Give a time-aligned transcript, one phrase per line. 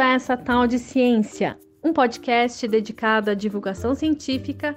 [0.00, 4.74] a essa tal de ciência, um podcast dedicado à divulgação científica,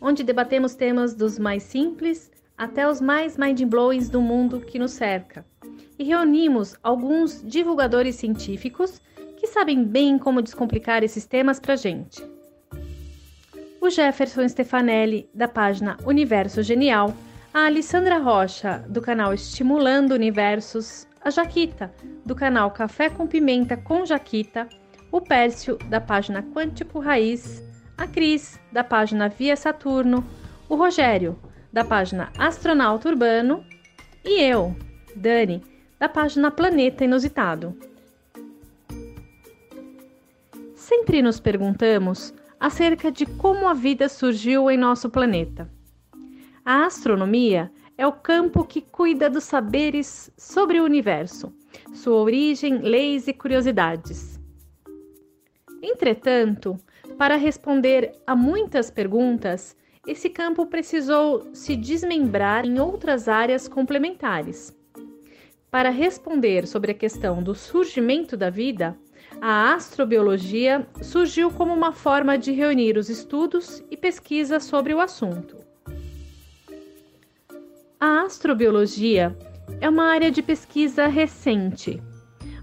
[0.00, 5.46] onde debatemos temas dos mais simples até os mais mind-blowings do mundo que nos cerca.
[5.98, 9.00] E reunimos alguns divulgadores científicos
[9.38, 12.22] que sabem bem como descomplicar esses temas para gente.
[13.80, 17.14] O Jefferson Stefanelli, da página Universo Genial,
[17.52, 21.92] a Alessandra Rocha, do canal Estimulando Universos, a Jaquita,
[22.24, 24.68] do canal Café com Pimenta com Jaquita,
[25.10, 27.60] o Pércio, da página Quântico Raiz,
[27.98, 30.24] a Cris, da página Via Saturno,
[30.68, 31.36] o Rogério,
[31.72, 33.64] da página Astronauta Urbano,
[34.24, 34.76] e eu,
[35.16, 35.64] Dani,
[35.98, 37.76] da página Planeta Inusitado.
[40.76, 45.68] Sempre nos perguntamos acerca de como a vida surgiu em nosso planeta.
[46.64, 51.52] A astronomia é o campo que cuida dos saberes sobre o universo,
[51.92, 54.38] sua origem, leis e curiosidades.
[55.82, 56.78] Entretanto,
[57.16, 64.76] para responder a muitas perguntas, esse campo precisou se desmembrar em outras áreas complementares.
[65.70, 68.96] Para responder sobre a questão do surgimento da vida,
[69.40, 75.65] a astrobiologia surgiu como uma forma de reunir os estudos e pesquisas sobre o assunto.
[77.98, 79.34] A astrobiologia
[79.80, 82.02] é uma área de pesquisa recente.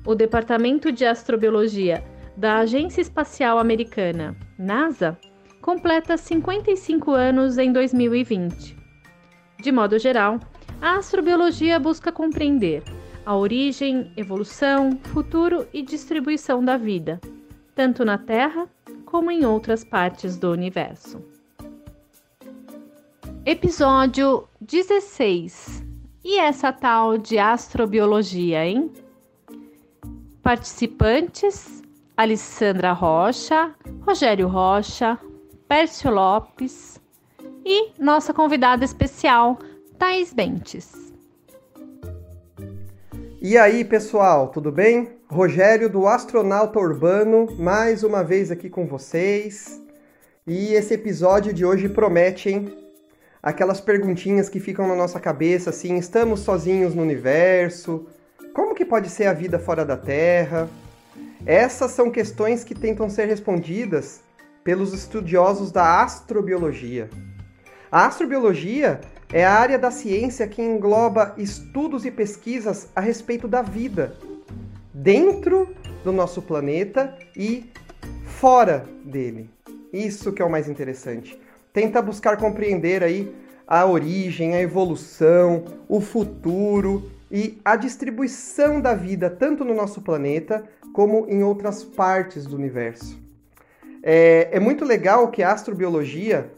[0.05, 2.03] O Departamento de Astrobiologia
[2.37, 5.17] da Agência Espacial Americana, NASA,
[5.59, 8.77] completa 55 anos em 2020.
[9.59, 10.39] De modo geral,
[10.79, 12.83] a astrobiologia busca compreender
[13.25, 17.19] a origem, evolução, futuro e distribuição da vida,
[17.73, 18.69] tanto na Terra
[19.03, 21.32] como em outras partes do universo.
[23.45, 25.83] Episódio 16.
[26.23, 28.89] E essa tal de astrobiologia, hein?
[30.41, 31.83] Participantes:
[32.15, 35.19] Alessandra Rocha, Rogério Rocha,
[35.67, 37.01] Pércio Lopes
[37.65, 39.59] e nossa convidada especial,
[39.99, 41.11] Thais Bentes.
[43.41, 45.17] E aí, pessoal, tudo bem?
[45.29, 49.81] Rogério do Astronauta Urbano, mais uma vez aqui com vocês.
[50.47, 52.82] E esse episódio de hoje promete, hein?
[53.43, 58.07] Aquelas perguntinhas que ficam na nossa cabeça, assim, estamos sozinhos no universo?
[58.53, 60.69] Como que pode ser a vida fora da Terra?
[61.45, 64.21] Essas são questões que tentam ser respondidas
[64.63, 67.09] pelos estudiosos da astrobiologia.
[67.91, 69.01] A astrobiologia
[69.33, 74.15] é a área da ciência que engloba estudos e pesquisas a respeito da vida
[74.93, 77.69] dentro do nosso planeta e
[78.23, 79.49] fora dele.
[79.91, 81.42] Isso que é o mais interessante.
[81.73, 83.33] Tenta buscar compreender aí
[83.67, 90.63] a origem, a evolução, o futuro e a distribuição da vida tanto no nosso planeta
[90.93, 93.19] como em outras partes do universo.
[94.03, 96.51] É, é muito legal que a astrobiologia,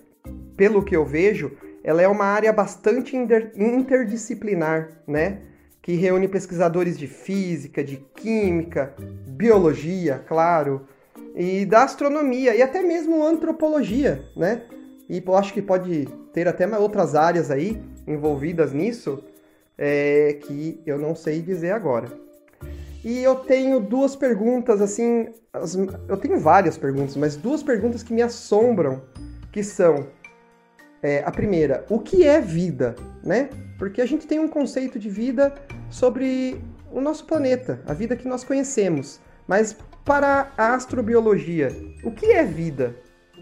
[0.58, 5.44] pelo que eu vejo, ela é uma área bastante interdisciplinar, né?
[5.82, 8.94] Que reúne pesquisadores de física, de química,
[9.28, 10.88] biologia, claro,
[11.36, 14.64] e da astronomia e até mesmo antropologia, né?
[15.10, 19.24] E eu acho que pode ter até outras áreas aí envolvidas nisso
[19.78, 22.08] é, que eu não sei dizer agora.
[23.04, 28.14] E eu tenho duas perguntas, assim, as, eu tenho várias perguntas, mas duas perguntas que
[28.14, 29.04] me assombram,
[29.52, 30.08] que são
[31.04, 33.50] é, a primeira, o que é vida, né?
[33.78, 35.54] Porque a gente tem um conceito de vida
[35.88, 36.60] sobre
[36.92, 39.20] o nosso planeta, a vida que nós conhecemos.
[39.48, 41.70] Mas para a astrobiologia,
[42.04, 42.96] o que é vida,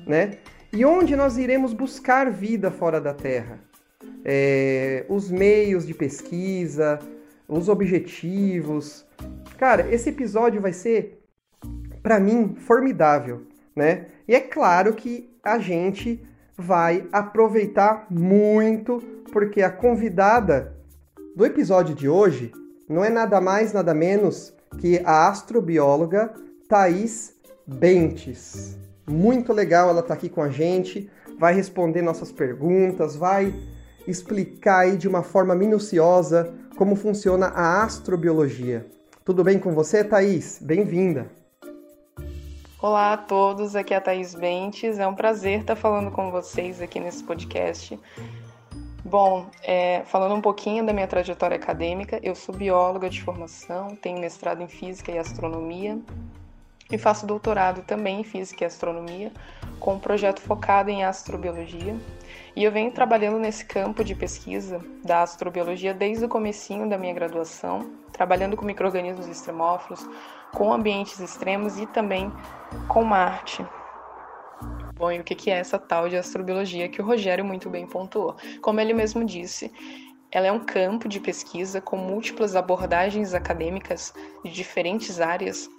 [0.06, 0.40] né?
[0.76, 3.60] E onde nós iremos buscar vida fora da Terra?
[4.26, 6.98] É, os meios de pesquisa,
[7.48, 9.06] os objetivos.
[9.56, 11.24] Cara, esse episódio vai ser,
[12.02, 13.44] para mim, formidável,
[13.76, 14.08] né?
[14.28, 16.26] E é claro que a gente
[16.58, 18.98] vai aproveitar muito,
[19.32, 20.76] porque a convidada
[21.36, 22.52] do episódio de hoje
[22.90, 26.34] não é nada mais, nada menos que a astrobióloga
[26.68, 27.36] Thaís
[27.68, 28.76] Bentes.
[29.08, 33.54] Muito legal ela estar tá aqui com a gente, vai responder nossas perguntas, vai
[34.08, 38.86] explicar aí de uma forma minuciosa como funciona a astrobiologia.
[39.26, 40.60] Tudo bem com você, Thaís?
[40.62, 41.30] Bem-vinda!
[42.82, 45.00] Olá a todos, aqui é a Thaís Bentes.
[45.00, 47.98] É um prazer estar falando com vocês aqui nesse podcast.
[49.06, 54.20] Bom, é, falando um pouquinho da minha trajetória acadêmica, eu sou bióloga de formação, tenho
[54.20, 56.00] mestrado em Física e Astronomia.
[56.96, 59.32] E faço doutorado também em Física e Astronomia,
[59.80, 61.96] com um projeto focado em astrobiologia.
[62.56, 67.14] E eu venho trabalhando nesse campo de pesquisa da astrobiologia desde o comecinho da minha
[67.14, 70.08] graduação, trabalhando com microrganismos extremófilos,
[70.54, 72.32] com ambientes extremos e também
[72.88, 73.66] com Marte.
[74.94, 78.36] Bom, e o que é essa tal de astrobiologia que o Rogério muito bem pontuou?
[78.62, 79.72] Como ele mesmo disse,
[80.32, 84.14] ela é um campo de pesquisa com múltiplas abordagens acadêmicas
[84.46, 85.70] de diferentes áreas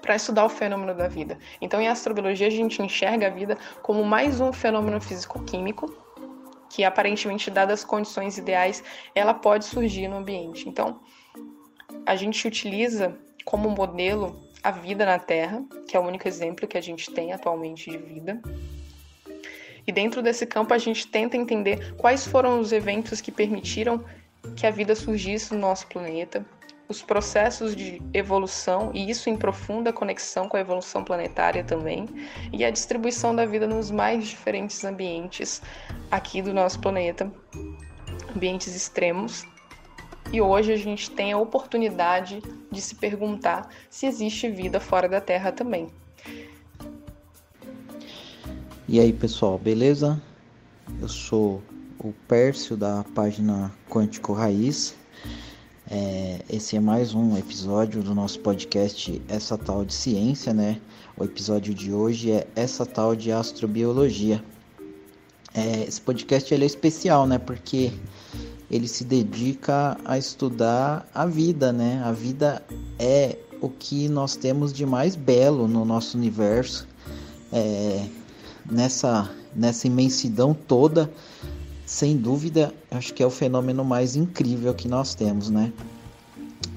[0.00, 1.38] para estudar o fenômeno da vida.
[1.60, 5.94] Então, em astrobiologia, a gente enxerga a vida como mais um fenômeno físico-químico
[6.68, 8.82] que, aparentemente, dadas as condições ideais,
[9.14, 10.68] ela pode surgir no ambiente.
[10.68, 11.00] Então,
[12.06, 16.78] a gente utiliza como modelo a vida na Terra, que é o único exemplo que
[16.78, 18.40] a gente tem atualmente de vida.
[19.86, 24.04] E dentro desse campo, a gente tenta entender quais foram os eventos que permitiram
[24.56, 26.44] que a vida surgisse no nosso planeta,
[26.88, 32.06] os processos de evolução, e isso em profunda conexão com a evolução planetária também,
[32.52, 35.62] e a distribuição da vida nos mais diferentes ambientes
[36.10, 37.32] aqui do nosso planeta,
[38.34, 39.44] ambientes extremos.
[40.32, 45.20] E hoje a gente tem a oportunidade de se perguntar se existe vida fora da
[45.20, 45.88] Terra também.
[48.88, 50.20] E aí pessoal, beleza?
[51.00, 51.62] Eu sou
[51.98, 54.96] o Pércio da página Quântico Raiz
[55.92, 60.80] é, esse é mais um episódio do nosso podcast Essa Tal de Ciência, né?
[61.18, 64.42] O episódio de hoje é Essa Tal de Astrobiologia.
[65.52, 67.36] É, esse podcast ele é especial, né?
[67.36, 67.92] Porque
[68.70, 72.00] ele se dedica a estudar a vida, né?
[72.02, 72.62] A vida
[72.98, 76.88] é o que nós temos de mais belo no nosso universo.
[77.52, 78.06] É,
[78.64, 81.12] nessa, nessa imensidão toda,
[81.92, 85.70] sem dúvida, acho que é o fenômeno mais incrível que nós temos, né?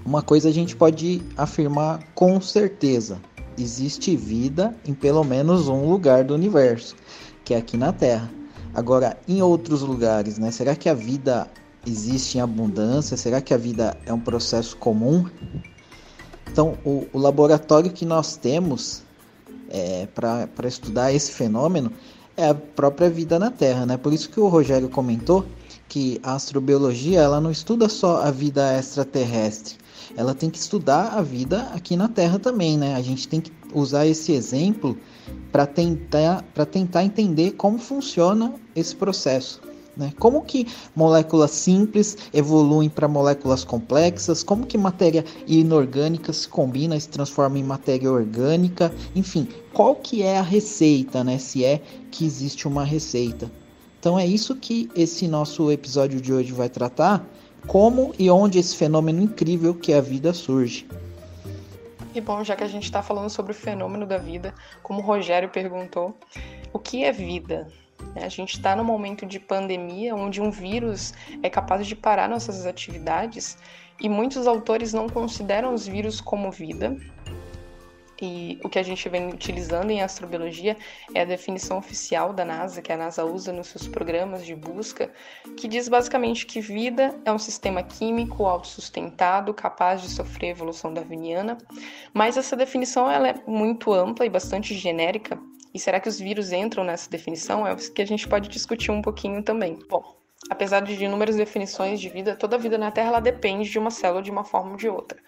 [0.06, 3.17] Uma coisa a gente pode afirmar com certeza:
[3.57, 6.97] existe vida em pelo menos um lugar do universo,
[7.45, 8.29] que é aqui na Terra.
[8.73, 10.51] Agora, em outros lugares, né?
[10.51, 11.47] Será que a vida
[11.88, 13.15] existe em abundância?
[13.15, 15.25] Será que a vida é um processo comum?
[16.51, 19.01] Então, o, o laboratório que nós temos
[19.69, 21.89] é, para estudar esse fenômeno
[22.38, 23.98] é a própria vida na Terra, né?
[23.98, 25.46] Por isso que o Rogério comentou
[25.88, 29.76] que a astrobiologia ela não estuda só a vida extraterrestre,
[30.18, 32.96] ela tem que estudar a vida aqui na Terra também, né?
[32.96, 34.98] A gente tem que usar esse exemplo
[35.52, 39.62] para tentar para tentar entender como funciona esse processo.
[39.97, 40.13] Né?
[40.19, 44.44] Como que moléculas simples evoluem para moléculas complexas?
[44.44, 48.94] Como que matéria inorgânica se combina e se transforma em matéria orgânica?
[49.15, 51.38] Enfim, qual que é a receita, né?
[51.38, 51.81] Se é
[52.12, 53.50] que existe uma receita.
[54.00, 57.25] Então é isso que esse nosso episódio de hoje vai tratar.
[57.68, 60.88] Como e onde esse fenômeno incrível que é a vida surge.
[62.13, 65.03] E bom, já que a gente está falando sobre o fenômeno da vida, como o
[65.03, 66.15] Rogério perguntou,
[66.71, 67.68] o que é vida?
[68.15, 68.23] Né?
[68.23, 71.13] A gente está num momento de pandemia onde um vírus
[71.44, 73.57] é capaz de parar nossas atividades
[74.00, 76.97] e muitos autores não consideram os vírus como vida.
[78.21, 80.77] E o que a gente vem utilizando em astrobiologia
[81.13, 85.12] é a definição oficial da NASA, que a NASA usa nos seus programas de busca,
[85.57, 91.57] que diz basicamente que vida é um sistema químico autossustentado, capaz de sofrer evolução darwiniana.
[92.13, 95.38] Mas essa definição ela é muito ampla e bastante genérica,
[95.75, 97.68] e será que os vírus entram nessa definição?
[97.68, 99.77] É o que a gente pode discutir um pouquinho também.
[99.89, 100.15] Bom,
[100.50, 104.32] apesar de inúmeras definições de vida, toda vida na Terra depende de uma célula de
[104.32, 105.20] uma forma ou de outra.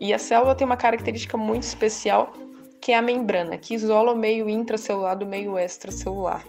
[0.00, 2.32] E a célula tem uma característica muito especial,
[2.80, 6.42] que é a membrana, que isola o meio intracelular do meio extracelular.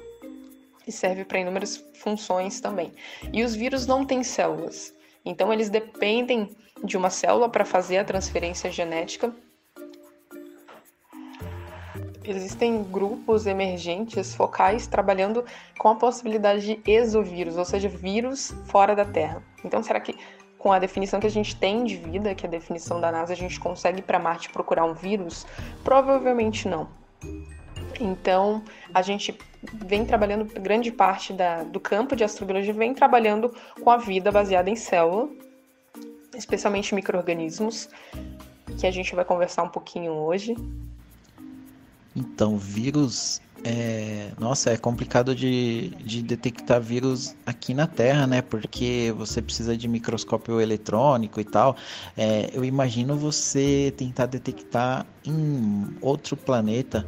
[0.87, 2.93] E serve para inúmeras funções também.
[3.33, 4.93] E os vírus não têm células,
[5.25, 9.35] então eles dependem de uma célula para fazer a transferência genética
[12.29, 15.45] existem grupos emergentes focais trabalhando
[15.77, 19.41] com a possibilidade de exovírus, ou seja, vírus fora da Terra.
[19.63, 20.17] Então, será que
[20.57, 23.33] com a definição que a gente tem de vida, que é a definição da NASA,
[23.33, 25.45] a gente consegue para Marte procurar um vírus?
[25.83, 26.89] Provavelmente não.
[27.99, 29.37] Então, a gente
[29.85, 34.69] vem trabalhando, grande parte da, do campo de astrobiologia vem trabalhando com a vida baseada
[34.69, 35.29] em célula,
[36.35, 37.89] especialmente micro-organismos,
[38.79, 40.55] que a gente vai conversar um pouquinho hoje.
[42.17, 43.39] Então, vírus.
[43.63, 44.31] É...
[44.39, 48.41] Nossa, é complicado de, de detectar vírus aqui na Terra, né?
[48.41, 51.75] Porque você precisa de microscópio eletrônico e tal.
[52.17, 57.05] É, eu imagino você tentar detectar em outro planeta.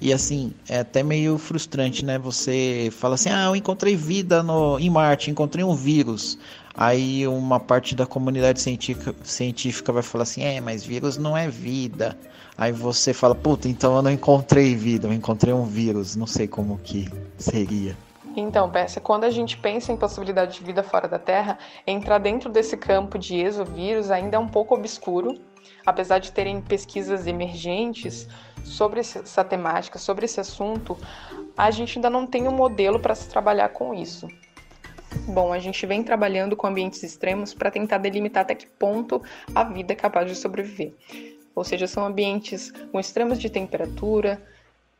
[0.00, 2.18] E assim, é até meio frustrante, né?
[2.18, 6.38] Você fala assim: ah, eu encontrei vida no, em Marte, encontrei um vírus.
[6.74, 11.48] aí uma parte da comunidade científica, científica vai falar assim: é, mas vírus não é
[11.48, 12.16] vida.
[12.56, 16.48] Aí você fala: puta, então eu não encontrei vida, eu encontrei um vírus, não sei
[16.48, 17.96] como que seria.
[18.36, 22.50] Então, Pérsia, quando a gente pensa em possibilidade de vida fora da Terra, entrar dentro
[22.50, 25.40] desse campo de exovírus ainda é um pouco obscuro,
[25.86, 28.28] apesar de terem pesquisas emergentes
[28.62, 30.98] sobre essa temática, sobre esse assunto,
[31.56, 34.28] a gente ainda não tem um modelo para se trabalhar com isso.
[35.28, 39.22] Bom, a gente vem trabalhando com ambientes extremos para tentar delimitar até que ponto
[39.54, 40.92] a vida é capaz de sobreviver.
[41.56, 44.40] Ou seja, são ambientes com extremos de temperatura,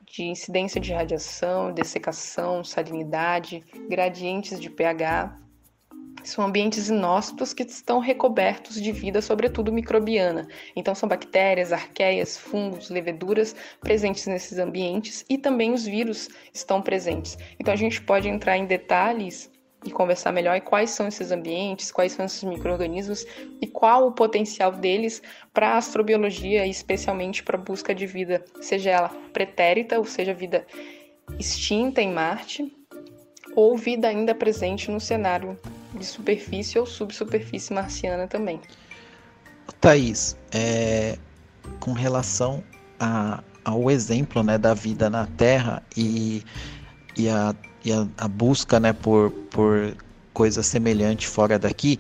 [0.07, 5.39] de incidência de radiação, dessecação, salinidade, gradientes de pH.
[6.25, 10.49] São ambientes inóspitos que estão recobertos de vida, sobretudo microbiana.
[10.75, 17.37] Então, são bactérias, arqueias, fungos, leveduras presentes nesses ambientes e também os vírus estão presentes.
[17.61, 19.51] Então, a gente pode entrar em detalhes
[19.85, 23.25] e conversar melhor quais são esses ambientes, quais são esses micro-organismos
[23.61, 28.45] e qual o potencial deles para a astrobiologia e especialmente para a busca de vida,
[28.61, 30.67] seja ela pretérita, ou seja, vida
[31.39, 32.73] extinta em Marte,
[33.55, 35.59] ou vida ainda presente no cenário
[35.95, 38.61] de superfície ou subsuperfície marciana também.
[39.81, 41.19] Thaís, é,
[41.81, 42.63] com relação
[43.01, 46.45] a, ao exemplo né, da vida na Terra e,
[47.17, 47.55] e a
[47.87, 49.97] e a, a busca né, por, por
[50.35, 51.99] coisa semelhante fora daqui,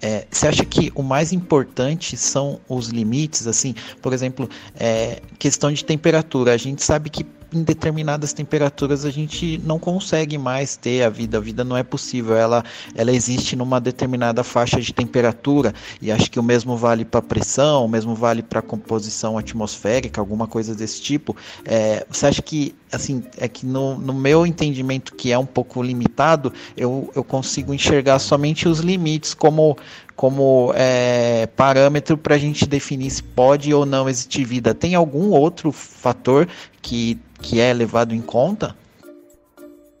[0.00, 5.70] é, você acha que o mais importante são os limites, assim, por exemplo, é, questão
[5.70, 6.52] de temperatura.
[6.52, 11.38] A gente sabe que em determinadas temperaturas a gente não consegue mais ter a vida,
[11.38, 16.30] a vida não é possível, ela, ela existe numa determinada faixa de temperatura e acho
[16.30, 21.00] que o mesmo vale para pressão, o mesmo vale para composição atmosférica, alguma coisa desse
[21.00, 21.36] tipo.
[21.64, 25.82] É, você acha que, assim, é que no, no meu entendimento que é um pouco
[25.82, 29.76] limitado, eu, eu consigo enxergar somente os limites como
[30.16, 34.74] como é, parâmetro para a gente definir se pode ou não existir vida.
[34.74, 36.48] Tem algum outro fator
[36.82, 38.74] que que é levado em conta?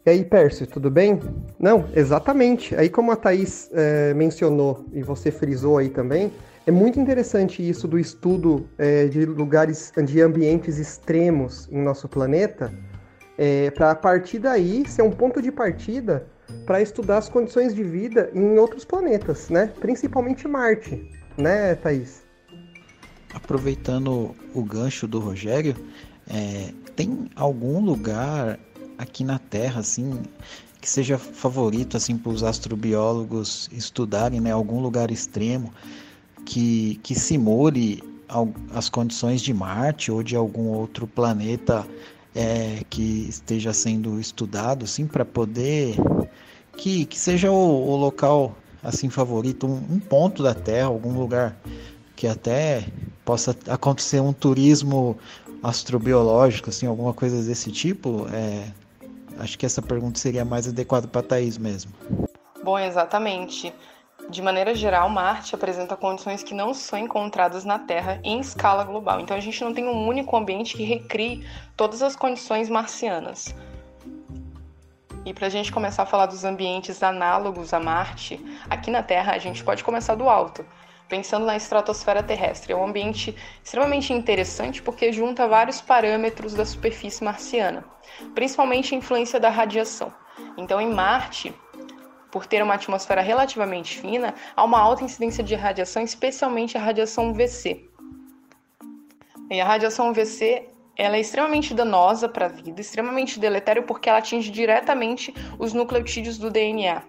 [0.04, 1.20] E aí, Pércio, tudo bem?
[1.58, 2.74] Não, exatamente.
[2.76, 6.32] Aí, como a Thaís é, mencionou e você frisou aí também,
[6.66, 12.72] é muito interessante isso do estudo é, de lugares, de ambientes extremos em nosso planeta,
[13.36, 16.26] é, para a partir daí ser um ponto de partida
[16.64, 19.72] para estudar as condições de vida em outros planetas, né?
[19.80, 22.24] Principalmente Marte, né, Thaís?
[23.34, 25.76] Aproveitando o gancho do Rogério,
[26.28, 28.58] é, tem algum lugar
[28.98, 30.22] aqui na Terra, assim,
[30.80, 34.52] que seja favorito, assim, para os astrobiólogos estudarem, né?
[34.52, 35.72] Algum lugar extremo
[36.44, 38.02] que, que simule
[38.74, 41.86] as condições de Marte ou de algum outro planeta
[42.36, 45.96] é, que esteja sendo estudado, assim, para poder
[46.76, 51.56] que, que seja o, o local assim favorito, um, um, ponto da Terra, algum lugar
[52.14, 52.86] que até
[53.24, 55.18] possa acontecer um turismo
[55.62, 58.68] astrobiológico, assim, alguma coisa desse tipo, é,
[59.38, 61.92] acho que essa pergunta seria mais adequada para Thaís mesmo.
[62.62, 63.72] Bom, exatamente.
[64.28, 69.20] De maneira geral, Marte apresenta condições que não são encontradas na Terra em escala global.
[69.20, 71.46] Então, a gente não tem um único ambiente que recrie
[71.76, 73.54] todas as condições marcianas.
[75.24, 79.32] E para a gente começar a falar dos ambientes análogos a Marte, aqui na Terra
[79.32, 80.64] a gente pode começar do alto
[81.08, 82.72] pensando na estratosfera terrestre.
[82.72, 87.84] É um ambiente extremamente interessante porque junta vários parâmetros da superfície marciana,
[88.34, 90.12] principalmente a influência da radiação.
[90.56, 91.54] Então, em Marte,
[92.36, 97.30] por ter uma atmosfera relativamente fina, há uma alta incidência de radiação, especialmente a radiação
[97.30, 97.88] UVC.
[99.50, 104.18] E a radiação UVC ela é extremamente danosa para a vida, extremamente deletéria porque ela
[104.18, 107.02] atinge diretamente os nucleotídeos do DNA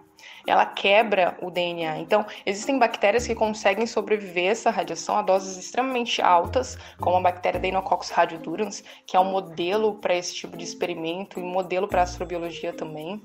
[0.48, 2.00] ela quebra o DNA.
[2.00, 7.22] Então, existem bactérias que conseguem sobreviver a essa radiação a doses extremamente altas, como a
[7.22, 11.86] bactéria Deinococcus radiodurans, que é um modelo para esse tipo de experimento e um modelo
[11.86, 13.22] para astrobiologia também.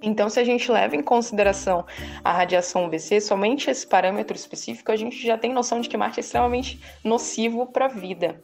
[0.00, 1.84] Então, se a gente leva em consideração
[2.22, 6.20] a radiação UVC, somente esse parâmetro específico, a gente já tem noção de que Marte
[6.20, 8.42] é extremamente nocivo para a vida.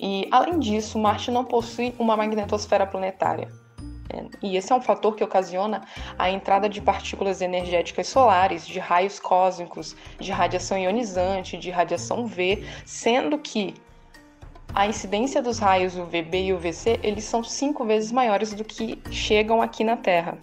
[0.00, 3.48] E, além disso, Marte não possui uma magnetosfera planetária.
[4.42, 5.82] E esse é um fator que ocasiona
[6.18, 12.64] a entrada de partículas energéticas solares, de raios cósmicos, de radiação ionizante, de radiação V,
[12.86, 13.74] sendo que
[14.74, 19.60] a incidência dos raios UVB e UVC eles são cinco vezes maiores do que chegam
[19.60, 20.38] aqui na Terra.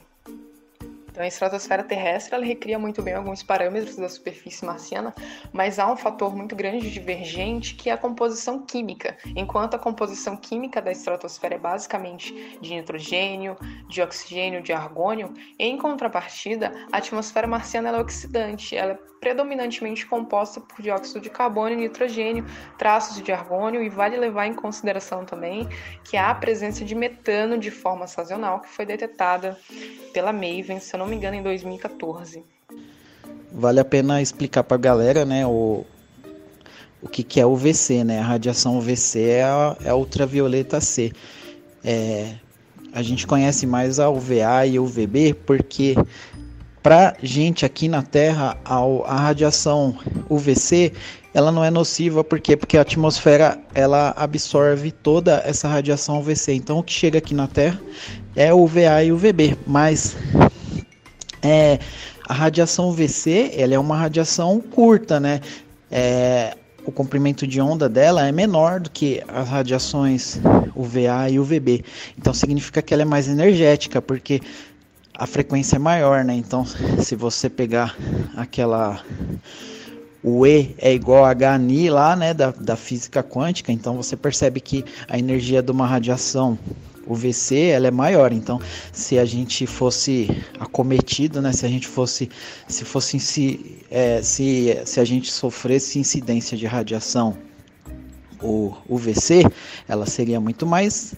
[1.15, 5.15] Então, a estratosfera terrestre ela recria muito bem alguns parâmetros da superfície marciana,
[5.53, 9.15] mas há um fator muito grande divergente que é a composição química.
[9.33, 13.55] Enquanto a composição química da estratosfera é basicamente de nitrogênio,
[13.87, 20.61] de oxigênio, de argônio, em contrapartida, a atmosfera marciana é oxidante, ela é predominantemente composta
[20.61, 22.45] por dióxido de carbono e nitrogênio,
[22.77, 25.67] traços de argônio, e vale levar em consideração também
[26.03, 29.57] que há a presença de metano de forma sazonal que foi detectada
[30.13, 32.43] pela Maven, se eu não me engano, em 2014.
[33.51, 35.85] Vale a pena explicar para a galera, né, o,
[37.01, 38.19] o que, que é UVC, né?
[38.19, 41.11] A radiação UVC é a, é a ultravioleta C.
[41.83, 42.33] É,
[42.91, 45.95] a gente conhece mais a UVA e a UVB porque
[46.81, 49.97] para gente aqui na Terra a, a radiação
[50.29, 50.93] UVC
[51.33, 52.55] ela não é nociva por quê?
[52.55, 56.53] Porque a atmosfera ela absorve toda essa radiação UVC.
[56.53, 57.79] Então o que chega aqui na Terra
[58.35, 60.15] é UVA e UVB, mas
[61.45, 61.79] é,
[62.27, 65.41] a radiação UVC ela é uma radiação curta, né?
[65.91, 70.39] É, o comprimento de onda dela é menor do que as radiações
[70.75, 71.85] UVA e UVB.
[72.17, 74.41] Então significa que ela é mais energética, porque
[75.17, 76.33] a frequência é maior, né?
[76.33, 77.95] Então, se você pegar
[78.35, 79.01] aquela
[80.21, 84.59] o E é igual a HNI lá, né, da, da física quântica, então você percebe
[84.59, 86.57] que a energia de uma radiação
[87.05, 88.31] o VC ela é maior.
[88.31, 88.59] Então,
[88.91, 92.29] se a gente fosse acometido, né, se a gente fosse,
[92.67, 97.37] se fosse se, é, se, se a gente sofresse incidência de radiação,
[98.41, 99.43] o UVC,
[99.87, 101.15] ela seria muito mais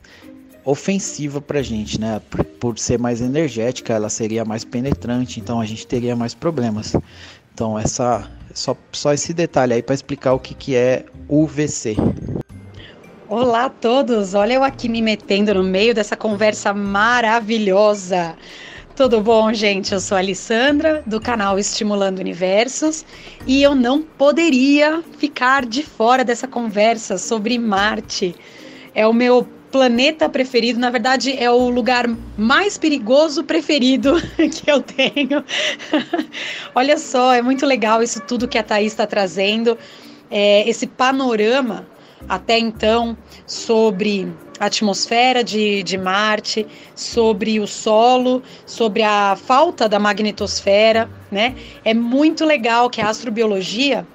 [0.63, 2.22] ofensiva para a gente, né?
[2.29, 6.94] Por, por, ser mais energética, ela seria mais penetrante, então a gente teria mais problemas.
[7.53, 11.96] Então essa só, só esse detalhe aí para explicar o que, que é UVC.
[13.29, 14.34] Olá a todos!
[14.34, 18.38] Olha eu aqui me metendo no meio dessa conversa maravilhosa.
[18.96, 19.93] Tudo bom, gente?
[19.93, 23.03] Eu sou a Alessandra, do canal Estimulando Universos,
[23.46, 28.34] e eu não poderia ficar de fora dessa conversa sobre Marte.
[28.96, 32.07] É o meu planeta preferido, na verdade, é o lugar
[32.38, 35.43] mais perigoso preferido que eu tenho.
[36.74, 39.77] Olha só, é muito legal isso tudo que a Thaís está trazendo,
[40.31, 41.86] é, esse panorama
[42.27, 49.99] até então sobre a atmosfera de, de Marte, sobre o solo, sobre a falta da
[49.99, 51.56] magnetosfera, né?
[51.86, 54.06] É muito legal que a astrobiologia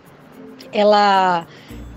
[0.73, 1.47] ela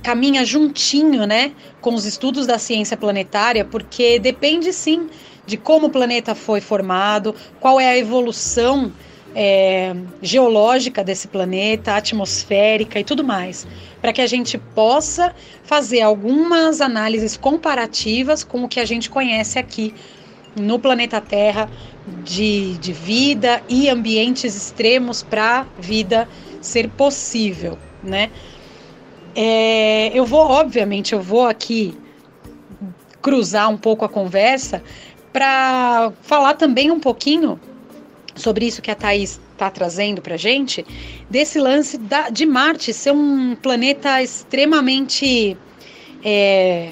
[0.03, 5.09] caminha juntinho, né, com os estudos da ciência planetária, porque depende sim
[5.47, 8.91] de como o planeta foi formado, qual é a evolução
[9.33, 13.65] é, geológica desse planeta, atmosférica e tudo mais,
[14.05, 19.57] para que a gente possa fazer algumas análises comparativas com o que a gente conhece
[19.57, 19.95] aqui
[20.55, 21.67] no planeta Terra
[22.23, 26.29] de, de vida e ambientes extremos para vida
[26.61, 28.29] ser possível, né?
[29.35, 31.97] É, eu vou, obviamente, eu vou aqui
[33.23, 34.83] cruzar um pouco a conversa
[35.33, 37.59] para falar também um pouquinho
[38.35, 40.85] sobre isso que a Thaís está trazendo para gente,
[41.29, 45.57] desse lance da, de Marte ser um planeta extremamente
[46.23, 46.91] é,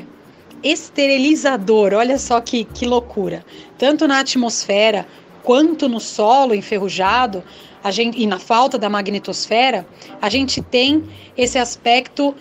[0.64, 1.94] esterilizador.
[1.94, 3.46] Olha só que, que loucura.
[3.78, 5.06] Tanto na atmosfera
[5.44, 7.44] quanto no solo enferrujado,
[7.84, 9.86] a gente, e na falta da magnetosfera,
[10.22, 11.04] a gente tem
[11.38, 12.34] esse aspecto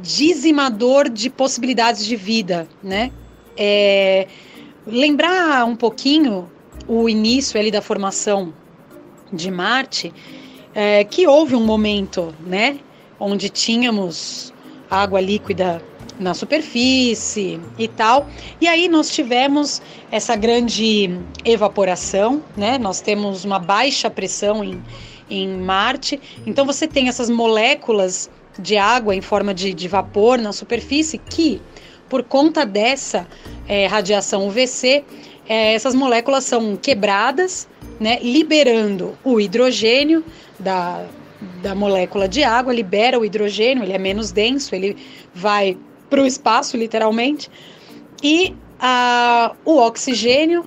[0.00, 3.12] dizimador de possibilidades de vida, né?
[3.58, 4.26] É,
[4.86, 6.50] lembrar um pouquinho
[6.88, 8.52] o início ali da formação
[9.32, 10.12] de Marte,
[10.74, 12.78] é, que houve um momento, né,
[13.18, 14.52] onde tínhamos
[14.90, 15.82] água líquida
[16.18, 18.26] na superfície e tal.
[18.60, 22.78] E aí nós tivemos essa grande evaporação, né?
[22.78, 24.82] Nós temos uma baixa pressão em,
[25.28, 26.20] em Marte.
[26.46, 31.60] Então você tem essas moléculas de água em forma de, de vapor na superfície que,
[32.08, 33.26] por conta dessa
[33.68, 35.04] é, radiação UVC,
[35.48, 38.18] é, essas moléculas são quebradas, né?
[38.22, 40.24] Liberando o hidrogênio
[40.58, 41.06] da
[41.62, 44.96] da molécula de água, libera o hidrogênio, ele é menos denso, ele
[45.34, 45.76] vai
[46.08, 47.50] para o espaço, literalmente,
[48.22, 50.64] e a, o oxigênio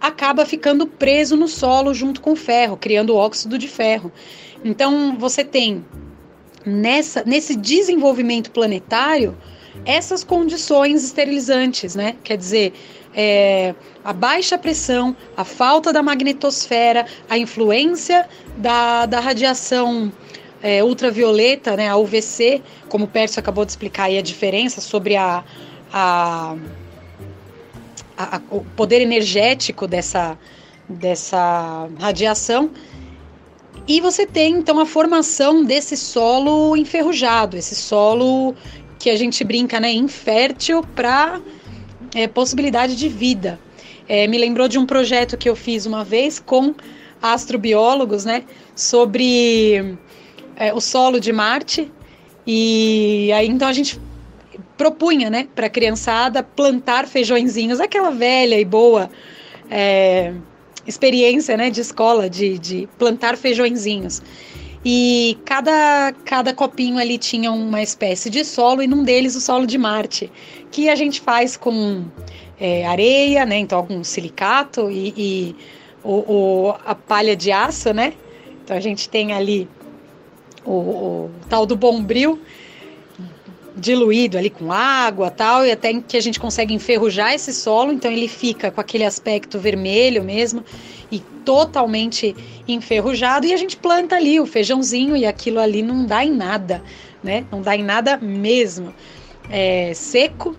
[0.00, 4.12] acaba ficando preso no solo junto com o ferro, criando óxido de ferro.
[4.64, 5.84] Então você tem
[6.66, 9.36] nessa, nesse desenvolvimento planetário
[9.84, 12.16] essas condições esterilizantes, né?
[12.22, 12.72] Quer dizer,
[13.14, 20.12] é, a baixa pressão, a falta da magnetosfera, a influência da, da radiação
[20.62, 25.16] é, ultravioleta, né, a UVC, como o Pércio acabou de explicar aí a diferença sobre
[25.16, 25.44] a,
[25.92, 26.56] a,
[28.16, 30.38] a, o poder energético dessa,
[30.88, 32.70] dessa radiação.
[33.86, 38.54] E você tem então a formação desse solo enferrujado, esse solo
[39.02, 41.40] que a gente brinca, né, infértil para
[42.14, 43.58] é, possibilidade de vida.
[44.08, 46.72] É, me lembrou de um projeto que eu fiz uma vez com
[47.20, 48.44] astrobiólogos, né,
[48.76, 49.96] sobre
[50.54, 51.90] é, o solo de Marte.
[52.46, 54.00] E aí então a gente
[54.78, 59.10] propunha, né, para a criançada plantar feijõezinhos, aquela velha e boa
[59.68, 60.32] é,
[60.86, 64.22] experiência, né, de escola, de, de plantar feijõezinhos.
[64.84, 69.66] E cada, cada copinho ali tinha uma espécie de solo, e num deles o solo
[69.66, 70.30] de Marte,
[70.70, 72.04] que a gente faz com
[72.58, 73.58] é, areia, né?
[73.58, 75.56] Então algum silicato e, e
[76.02, 78.12] o, o, a palha de aço, né?
[78.64, 79.68] Então a gente tem ali
[80.64, 82.40] o, o tal do bombril
[83.76, 88.10] diluído ali com água tal, e até que a gente consegue enferrujar esse solo, então
[88.10, 90.64] ele fica com aquele aspecto vermelho mesmo
[91.10, 92.34] e totalmente
[92.66, 96.82] enferrujado, e a gente planta ali o feijãozinho e aquilo ali não dá em nada,
[97.22, 97.44] né?
[97.50, 98.94] Não dá em nada mesmo.
[99.50, 100.56] É seco,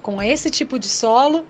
[0.00, 1.44] com esse tipo de solo,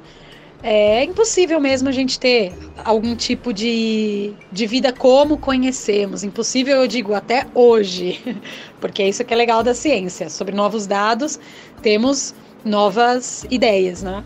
[0.62, 2.52] é impossível mesmo a gente ter
[2.84, 6.24] algum tipo de, de vida como conhecemos.
[6.24, 8.20] Impossível, eu digo, até hoje,
[8.80, 10.28] porque é isso que é legal da ciência.
[10.28, 11.38] Sobre novos dados,
[11.80, 14.24] temos novas ideias, né?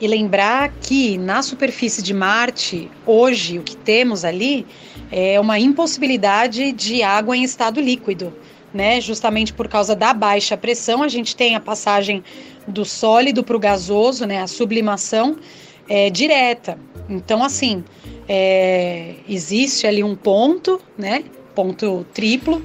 [0.00, 4.66] E lembrar que na superfície de Marte, hoje, o que temos ali
[5.10, 8.32] é uma impossibilidade de água em estado líquido.
[8.74, 9.00] Né?
[9.00, 12.22] Justamente por causa da baixa pressão, a gente tem a passagem
[12.66, 15.36] do sólido para o gasoso, né, a sublimação
[15.88, 16.78] é, direta.
[17.08, 17.84] Então, assim,
[18.28, 21.24] é, existe ali um ponto, né,
[21.54, 22.62] ponto triplo,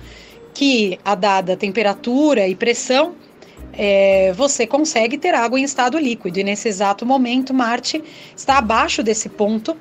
[0.53, 3.15] que a dada temperatura e pressão,
[3.73, 6.39] é, você consegue ter água em estado líquido.
[6.39, 8.03] E nesse exato momento, Marte
[8.35, 9.77] está abaixo desse ponto,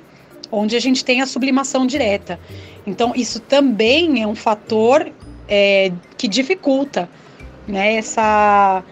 [0.52, 2.38] onde a gente tem a sublimação direta.
[2.86, 5.10] Então, isso também é um fator
[5.48, 7.08] é, que dificulta
[7.66, 8.84] né, essa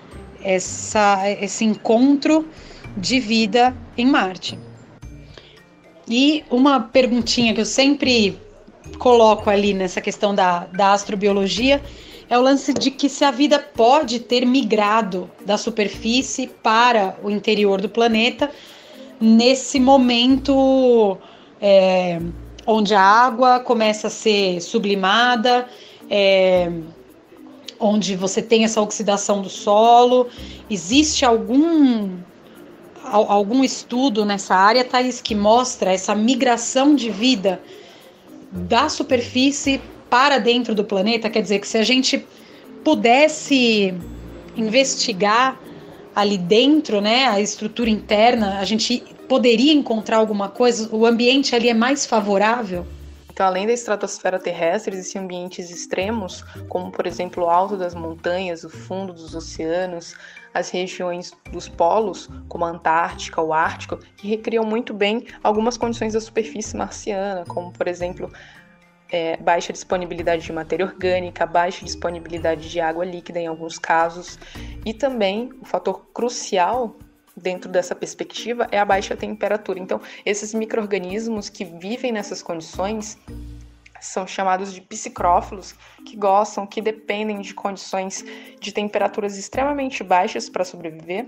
[0.42, 2.48] essa, esse encontro
[2.96, 4.58] de vida em Marte.
[6.08, 8.38] E uma perguntinha que eu sempre
[8.98, 11.82] coloco ali nessa questão da, da astrobiologia
[12.30, 17.30] é o lance de que se a vida pode ter migrado da superfície para o
[17.30, 18.50] interior do planeta
[19.20, 21.16] nesse momento
[21.60, 22.20] é,
[22.66, 25.66] onde a água começa a ser sublimada,
[26.10, 26.70] é,
[27.78, 30.28] onde você tem essa oxidação do solo.
[30.68, 32.18] Existe algum
[33.04, 37.60] algum estudo nessa área, Thais, que mostra essa migração de vida
[38.52, 41.30] da superfície para dentro do planeta?
[41.30, 42.26] Quer dizer, que se a gente
[42.84, 43.94] pudesse
[44.56, 45.58] investigar
[46.14, 50.88] ali dentro, né, a estrutura interna, a gente poderia encontrar alguma coisa?
[50.94, 52.86] O ambiente ali é mais favorável?
[53.38, 58.64] Então, além da estratosfera terrestre, existem ambientes extremos, como por exemplo o alto das montanhas,
[58.64, 60.16] o fundo dos oceanos,
[60.52, 66.14] as regiões dos polos, como a Antártica, o Ártico, que recriam muito bem algumas condições
[66.14, 68.28] da superfície marciana, como por exemplo
[69.08, 74.36] é, baixa disponibilidade de matéria orgânica, baixa disponibilidade de água líquida em alguns casos,
[74.84, 76.96] e também o fator crucial
[77.38, 79.78] dentro dessa perspectiva é a baixa temperatura.
[79.78, 83.18] Então, esses micro-organismos que vivem nessas condições
[84.00, 85.74] são chamados de psicrófilos,
[86.06, 88.24] que gostam, que dependem de condições
[88.60, 91.26] de temperaturas extremamente baixas para sobreviver.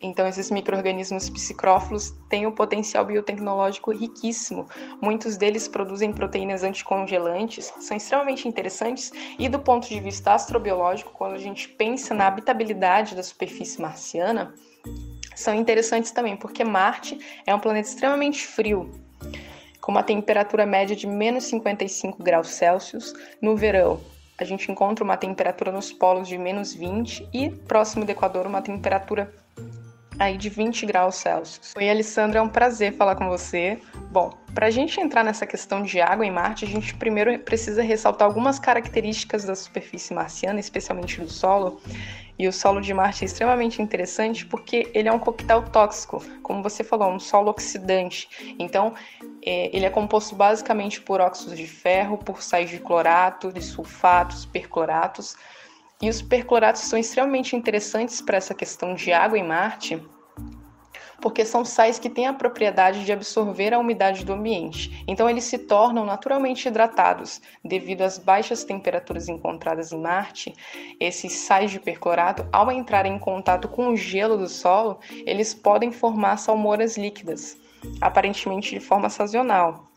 [0.00, 4.68] Então, esses micro-organismos psicrófilos têm um potencial biotecnológico riquíssimo.
[5.00, 9.10] Muitos deles produzem proteínas anticongelantes, são extremamente interessantes.
[9.38, 14.52] E do ponto de vista astrobiológico, quando a gente pensa na habitabilidade da superfície marciana,
[15.34, 18.90] são interessantes também, porque Marte é um planeta extremamente frio,
[19.80, 23.12] com uma temperatura média de menos 55 graus Celsius.
[23.40, 24.00] No verão,
[24.38, 28.62] a gente encontra uma temperatura nos polos de menos 20 e próximo do Equador uma
[28.62, 29.32] temperatura
[30.18, 31.72] aí de 20 graus Celsius.
[31.76, 33.78] Oi, Alessandra, é um prazer falar com você.
[34.10, 37.82] Bom, para a gente entrar nessa questão de água em Marte, a gente primeiro precisa
[37.82, 41.80] ressaltar algumas características da superfície marciana, especialmente do solo.
[42.38, 46.62] E o solo de Marte é extremamente interessante porque ele é um coquetel tóxico, como
[46.62, 48.28] você falou, um solo oxidante.
[48.58, 48.94] Então,
[49.44, 54.44] é, ele é composto basicamente por óxidos de ferro, por sais de clorato, de sulfatos,
[54.46, 55.36] percloratos.
[56.02, 60.02] E os percloratos são extremamente interessantes para essa questão de água em Marte,
[61.20, 65.04] porque são sais que têm a propriedade de absorver a umidade do ambiente.
[65.06, 67.40] Então, eles se tornam naturalmente hidratados.
[67.64, 70.54] Devido às baixas temperaturas encontradas em Marte,
[71.00, 75.92] esses sais de perclorato, ao entrarem em contato com o gelo do solo, eles podem
[75.92, 77.56] formar salmouras líquidas.
[78.00, 79.90] aparentemente de forma sazonal.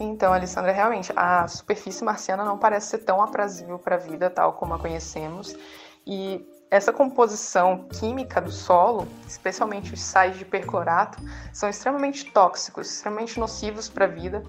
[0.00, 4.54] Então, Alessandra, realmente, a superfície marciana não parece ser tão aprazível para a vida tal
[4.54, 5.54] como a conhecemos.
[6.04, 11.18] E essa composição química do solo, especialmente os sais de perclorato,
[11.52, 14.42] são extremamente tóxicos, extremamente nocivos para a vida.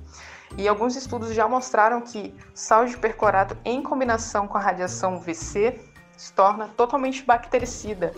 [0.58, 5.82] E alguns estudos já mostraram que sal de perclorato em combinação com a radiação UVC
[6.16, 8.14] se torna totalmente bactericida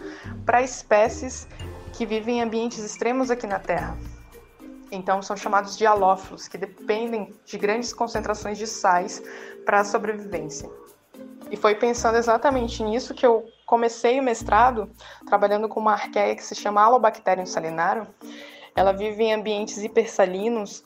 [0.45, 1.47] para espécies
[1.91, 3.97] que vivem em ambientes extremos aqui na Terra.
[4.91, 9.23] Então, são chamados de halófilos, que dependem de grandes concentrações de sais
[9.65, 10.69] para a sobrevivência.
[11.49, 14.89] E foi pensando exatamente nisso que eu comecei o mestrado
[15.27, 18.05] trabalhando com uma arqueia que se chama Alobacterium salinarum.
[18.75, 20.83] Ela vive em ambientes hipersalinos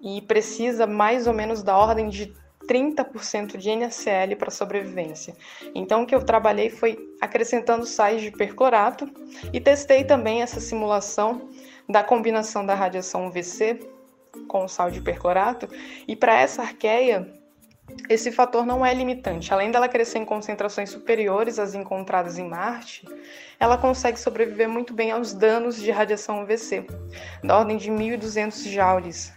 [0.00, 2.32] e precisa mais ou menos da ordem de
[2.66, 5.34] 30% de NaCl para sobrevivência.
[5.74, 9.08] Então, o que eu trabalhei foi acrescentando sais de perclorato
[9.52, 11.48] e testei também essa simulação
[11.88, 13.80] da combinação da radiação UVC
[14.48, 15.68] com o sal de perclorato.
[16.06, 17.32] E para essa arqueia,
[18.08, 19.52] esse fator não é limitante.
[19.52, 23.06] Além dela crescer em concentrações superiores às encontradas em Marte,
[23.58, 26.86] ela consegue sobreviver muito bem aos danos de radiação UVC,
[27.42, 29.32] da ordem de 1.200 joules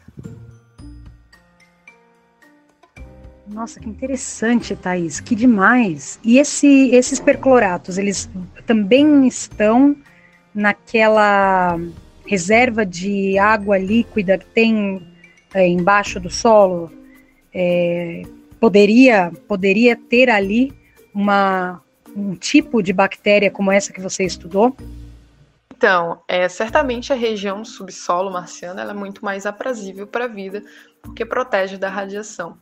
[3.47, 6.19] Nossa, que interessante, Thaís, que demais.
[6.23, 8.29] E esse, esses percloratos, eles
[8.65, 9.95] também estão
[10.53, 11.77] naquela
[12.25, 15.07] reserva de água líquida que tem
[15.53, 16.91] é, embaixo do solo?
[17.57, 18.23] É,
[18.59, 20.73] poderia, poderia ter ali
[21.13, 21.81] uma,
[22.13, 24.75] um tipo de bactéria como essa que você estudou?
[25.77, 30.61] Então, é, certamente a região subsolo marciano é muito mais aprazível para a vida,
[31.01, 32.57] porque protege da radiação.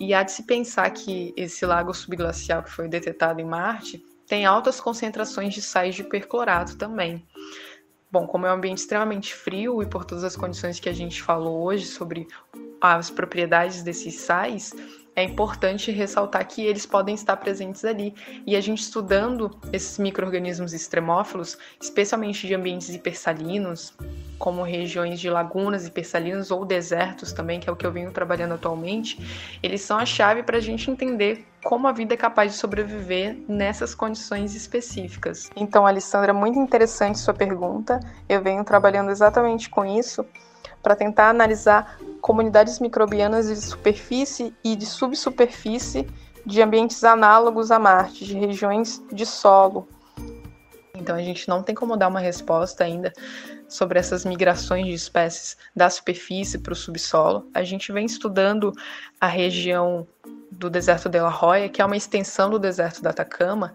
[0.00, 4.46] E há de se pensar que esse lago subglacial que foi detectado em Marte tem
[4.46, 7.26] altas concentrações de sais de perclorato também.
[8.10, 11.22] Bom, como é um ambiente extremamente frio e por todas as condições que a gente
[11.22, 12.26] falou hoje sobre
[12.82, 14.74] as propriedades desses sais,
[15.14, 18.14] é importante ressaltar que eles podem estar presentes ali.
[18.46, 23.92] E a gente estudando esses micro-organismos extremófilos, especialmente de ambientes hipersalinos,
[24.38, 28.54] como regiões de lagunas hipersalinas ou desertos também, que é o que eu venho trabalhando
[28.54, 29.20] atualmente,
[29.62, 33.36] eles são a chave para a gente entender como a vida é capaz de sobreviver
[33.46, 35.48] nessas condições específicas.
[35.54, 38.00] Então, Alessandra, muito interessante sua pergunta.
[38.28, 40.26] Eu venho trabalhando exatamente com isso
[40.82, 46.06] para tentar analisar comunidades microbianas de superfície e de subsuperfície
[46.46, 49.88] de ambientes análogos a Marte, de regiões de solo.
[50.94, 53.12] Então a gente não tem como dar uma resposta ainda
[53.68, 57.48] sobre essas migrações de espécies da superfície para o subsolo.
[57.52, 58.72] A gente vem estudando
[59.20, 60.06] a região
[60.50, 63.74] do deserto de La Roya, que é uma extensão do deserto da Atacama.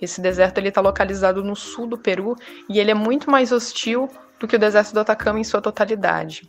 [0.00, 2.36] Esse deserto ele está localizado no sul do Peru
[2.68, 6.48] e ele é muito mais hostil do que o deserto do Atacama em sua totalidade.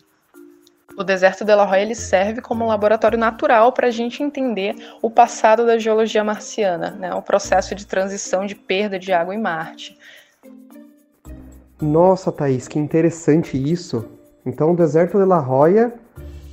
[0.97, 4.75] O deserto de La Roya ele serve como um laboratório natural para a gente entender
[5.01, 7.13] o passado da geologia marciana, né?
[7.13, 9.97] o processo de transição de perda de água em Marte.
[11.81, 14.05] Nossa, Thaís, que interessante isso.
[14.45, 15.93] Então, o deserto de La Roya,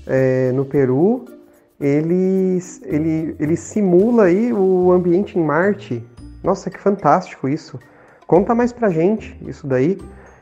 [0.07, 1.27] é, no Peru,
[1.81, 6.03] ele, ele, ele simula aí o ambiente em Marte.
[6.43, 7.79] Nossa, que fantástico isso.
[8.27, 9.99] Conta mais pra gente isso daí.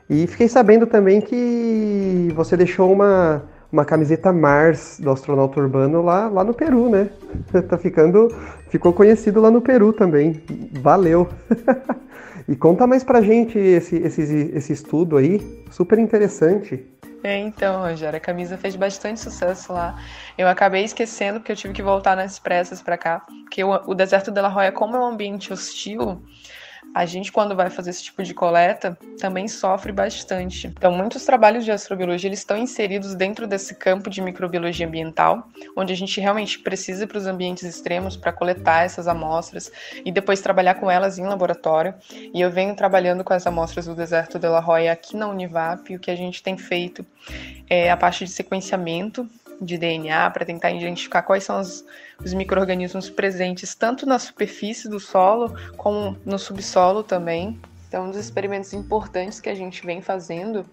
[0.08, 6.28] E fiquei sabendo também que você deixou uma, uma camiseta Mars do astronauta urbano lá,
[6.28, 7.10] lá no Peru, né?
[7.68, 8.28] tá ficando.
[8.68, 10.42] Ficou conhecido lá no Peru também.
[10.80, 11.28] Valeu!
[12.48, 14.22] E conta mais pra gente esse, esse,
[14.54, 16.86] esse estudo aí, super interessante.
[17.24, 20.00] É, então, Rogério, a camisa fez bastante sucesso lá.
[20.38, 23.94] Eu acabei esquecendo porque eu tive que voltar nas pressas para cá, porque o, o
[23.94, 26.22] deserto de La Roya, como é um ambiente hostil,
[26.94, 30.66] a gente, quando vai fazer esse tipo de coleta, também sofre bastante.
[30.68, 35.46] Então, muitos trabalhos de astrobiologia eles estão inseridos dentro desse campo de microbiologia ambiental,
[35.76, 39.70] onde a gente realmente precisa ir para os ambientes extremos para coletar essas amostras
[40.04, 41.94] e depois trabalhar com elas em laboratório.
[42.10, 45.92] E eu venho trabalhando com as amostras do deserto de La Roya aqui na Univap,
[45.92, 47.04] e o que a gente tem feito
[47.68, 49.28] é a parte de sequenciamento
[49.60, 51.84] de DNA para tentar identificar quais são os,
[52.24, 57.60] os micro-organismos presentes tanto na superfície do solo como no subsolo também.
[57.88, 60.66] Então, um dos experimentos importantes que a gente vem fazendo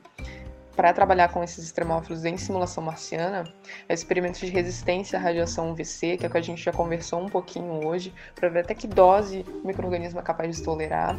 [0.75, 3.43] para trabalhar com esses extremófilos em simulação marciana
[3.87, 7.21] é experimento de resistência à radiação UVC, que é o que a gente já conversou
[7.21, 11.17] um pouquinho hoje, para ver até que dose o microorganismo é capaz de tolerar.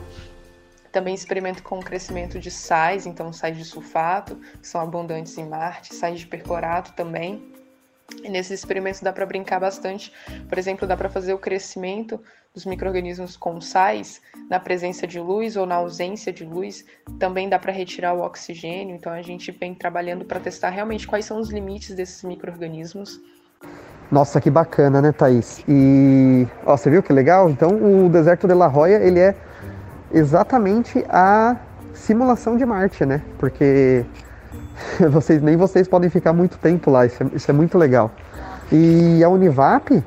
[0.91, 5.49] Também experimento com o crescimento de sais, então sais de sulfato, que são abundantes em
[5.49, 7.54] Marte, sais de percorato também,
[8.23, 10.13] e nesses experimentos dá para brincar bastante.
[10.49, 12.21] Por exemplo, dá para fazer o crescimento
[12.55, 16.85] dos micro-organismos com sais, na presença de luz ou na ausência de luz,
[17.19, 18.95] também dá para retirar o oxigênio.
[18.95, 23.21] Então a gente vem trabalhando para testar realmente quais são os limites desses micro-organismos.
[24.11, 25.65] Nossa, que bacana, né, Thaís?
[25.67, 27.51] E ó, você viu que legal?
[27.51, 29.35] Então o deserto de La Joya, ele é
[30.13, 31.57] exatamente a
[31.93, 33.21] simulação de Marte, né?
[33.39, 34.05] Porque
[35.11, 38.11] vocês nem vocês podem ficar muito tempo lá, isso é, isso é muito legal.
[38.73, 40.03] E a Univap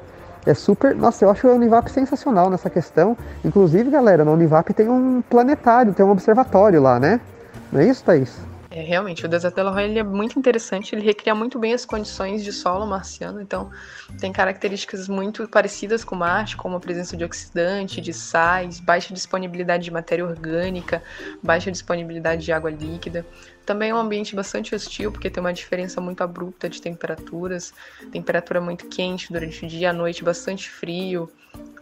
[0.46, 0.96] é super.
[0.96, 3.18] Nossa, eu acho a Univap sensacional nessa questão.
[3.44, 7.20] Inclusive, galera, na Univap tem um planetário, tem um observatório lá, né?
[7.72, 8.48] Não é isso, Thaís?
[8.70, 11.86] É, realmente, o deserto de La ele é muito interessante, ele recria muito bem as
[11.86, 13.72] condições de solo marciano, então
[14.20, 19.86] tem características muito parecidas com Marte, como a presença de oxidante, de sais, baixa disponibilidade
[19.86, 21.02] de matéria orgânica,
[21.42, 23.26] baixa disponibilidade de água líquida.
[23.68, 27.74] Também é um ambiente bastante hostil, porque tem uma diferença muito abrupta de temperaturas,
[28.14, 31.30] temperatura muito quente durante o dia, à noite bastante frio,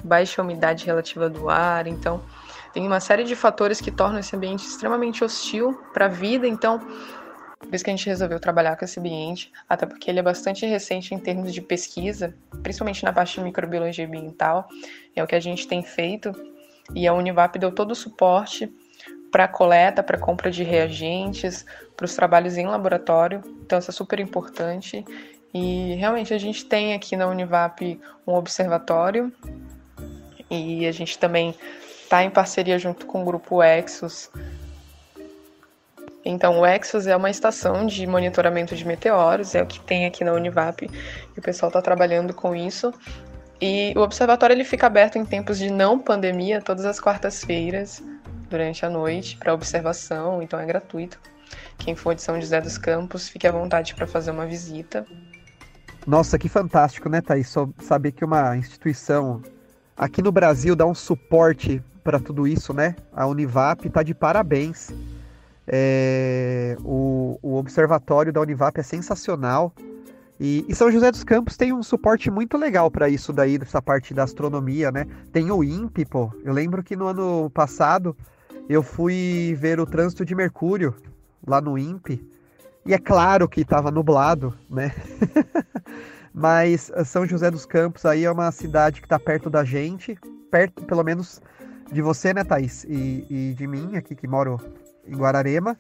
[0.03, 2.23] baixa umidade relativa do ar, então
[2.73, 6.79] tem uma série de fatores que tornam esse ambiente extremamente hostil para a vida, então
[7.59, 10.65] por isso que a gente resolveu trabalhar com esse ambiente, até porque ele é bastante
[10.65, 14.67] recente em termos de pesquisa, principalmente na parte de microbiologia ambiental,
[15.15, 16.31] é o que a gente tem feito,
[16.95, 18.73] e a Univap deu todo o suporte
[19.35, 21.65] para coleta, para compra de reagentes,
[21.97, 25.03] para os trabalhos em laboratório, então isso é super importante.
[25.53, 29.33] E realmente a gente tem aqui na Univap um observatório
[30.49, 31.53] e a gente também
[32.01, 34.31] está em parceria junto com o grupo Exos.
[36.23, 40.23] Então, o Exos é uma estação de monitoramento de meteoros, é o que tem aqui
[40.23, 42.93] na Univap, e o pessoal está trabalhando com isso.
[43.59, 48.01] E o observatório ele fica aberto em tempos de não pandemia, todas as quartas-feiras,
[48.55, 51.19] durante a noite, para observação, então é gratuito.
[51.77, 55.05] Quem for de São José dos Campos, fique à vontade para fazer uma visita.
[56.07, 57.53] Nossa, que fantástico, né, Thaís?
[57.79, 59.41] Saber que uma instituição
[59.97, 62.95] aqui no Brasil dá um suporte para tudo isso, né?
[63.11, 64.89] A Univap está de parabéns.
[65.67, 69.73] É, o, o, observatório da Univap é sensacional.
[70.39, 73.81] E, e, São José dos Campos tem um suporte muito legal para isso daí, dessa
[73.81, 75.05] parte da astronomia, né?
[75.33, 76.31] Tem o INPE, pô.
[76.43, 78.15] Eu lembro que no ano passado
[78.67, 80.95] eu fui ver o trânsito de Mercúrio
[81.45, 82.27] lá no INPE.
[82.85, 84.91] E é claro que estava nublado, né?
[86.33, 90.19] Mas São José dos Campos aí é uma cidade que está perto da gente,
[90.51, 91.41] perto, pelo menos
[91.91, 92.83] de você, né, Thaís?
[92.83, 94.59] E, e de mim, aqui que moro
[95.07, 95.77] em Guararema,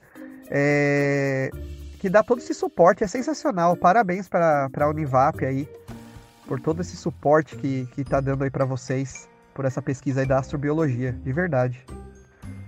[0.49, 1.51] é,
[1.99, 3.75] que dá todo esse suporte, é sensacional.
[3.75, 5.67] Parabéns para a Univap aí,
[6.47, 10.39] por todo esse suporte que está dando aí para vocês, por essa pesquisa aí da
[10.39, 11.85] astrobiologia, de verdade.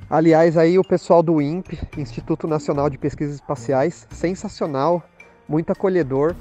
[0.09, 5.03] Aliás, aí o pessoal do INPE, Instituto Nacional de Pesquisas Espaciais, sensacional,
[5.49, 6.33] muito acolhedor.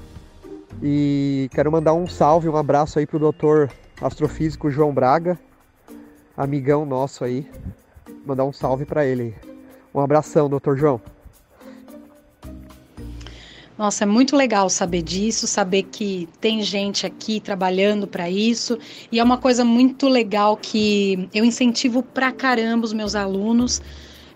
[0.81, 3.69] E quero mandar um salve, um abraço aí pro doutor
[4.01, 5.37] astrofísico João Braga,
[6.37, 7.51] amigão nosso aí.
[8.25, 9.35] Mandar um salve para ele.
[9.93, 11.01] Um abração, doutor João.
[13.79, 18.79] Nossa, é muito legal saber disso, saber que tem gente aqui trabalhando para isso.
[19.13, 23.83] E é uma coisa muito legal que eu incentivo pra caramba os meus alunos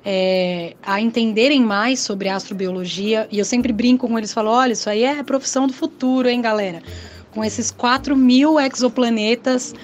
[0.05, 3.27] é, a entenderem mais sobre astrobiologia.
[3.31, 6.43] E eu sempre brinco com eles, falo, olha, isso aí é profissão do futuro, hein,
[6.43, 6.83] galera?
[7.33, 9.75] Com esses 4 mil exoplanetas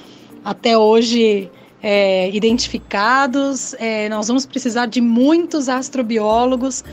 [0.44, 1.50] até hoje
[1.82, 3.72] é, identificados.
[3.78, 6.84] É, nós vamos precisar de muitos astrobiólogos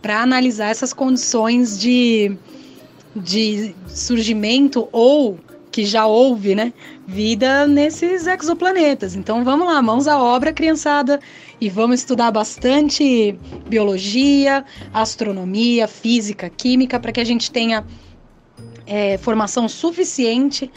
[0.00, 2.36] para analisar essas condições de,
[3.14, 5.38] de surgimento ou
[5.70, 6.72] que já houve, né,
[7.06, 9.14] vida nesses exoplanetas.
[9.14, 11.20] Então vamos lá, mãos à obra, criançada,
[11.60, 17.84] e vamos estudar bastante biologia, astronomia, física, química, para que a gente tenha
[18.86, 20.70] é, formação suficiente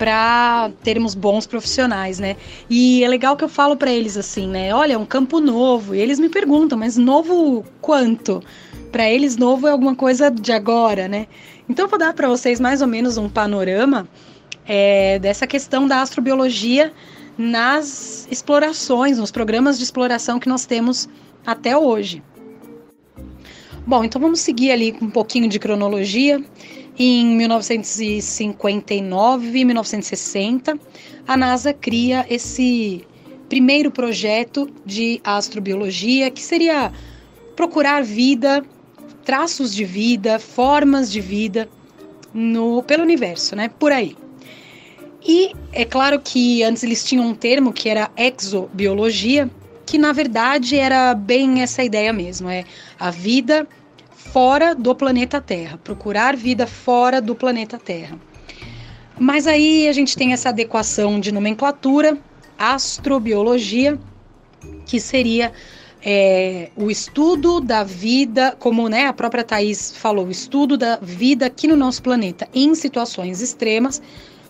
[0.00, 2.34] para termos bons profissionais, né?
[2.70, 4.74] E é legal que eu falo para eles assim, né?
[4.74, 5.94] Olha, é um campo novo.
[5.94, 8.42] E eles me perguntam, mas novo quanto?
[8.90, 11.26] Para eles, novo é alguma coisa de agora, né?
[11.68, 14.08] Então, eu vou dar para vocês mais ou menos um panorama
[14.66, 16.94] é, dessa questão da astrobiologia
[17.36, 21.10] nas explorações, nos programas de exploração que nós temos
[21.44, 22.22] até hoje.
[23.86, 26.42] Bom, então vamos seguir ali com um pouquinho de cronologia.
[26.98, 30.78] Em 1959, 1960,
[31.26, 33.04] a NASA cria esse
[33.48, 36.92] primeiro projeto de astrobiologia, que seria
[37.56, 38.62] procurar vida,
[39.24, 41.68] traços de vida, formas de vida
[42.32, 43.68] no, pelo universo, né?
[43.68, 44.16] Por aí.
[45.26, 49.50] E é claro que antes eles tinham um termo que era exobiologia,
[49.84, 52.64] que na verdade era bem essa ideia mesmo, é
[52.98, 53.68] a vida
[54.32, 58.18] fora do planeta Terra, procurar vida fora do planeta Terra.
[59.18, 62.18] Mas aí a gente tem essa adequação de nomenclatura.
[62.56, 63.98] astrobiologia,
[64.84, 65.50] que seria
[66.02, 71.46] é, o estudo da vida, como né, a própria Thais falou, o estudo da vida
[71.46, 74.02] aqui no nosso planeta em situações extremas,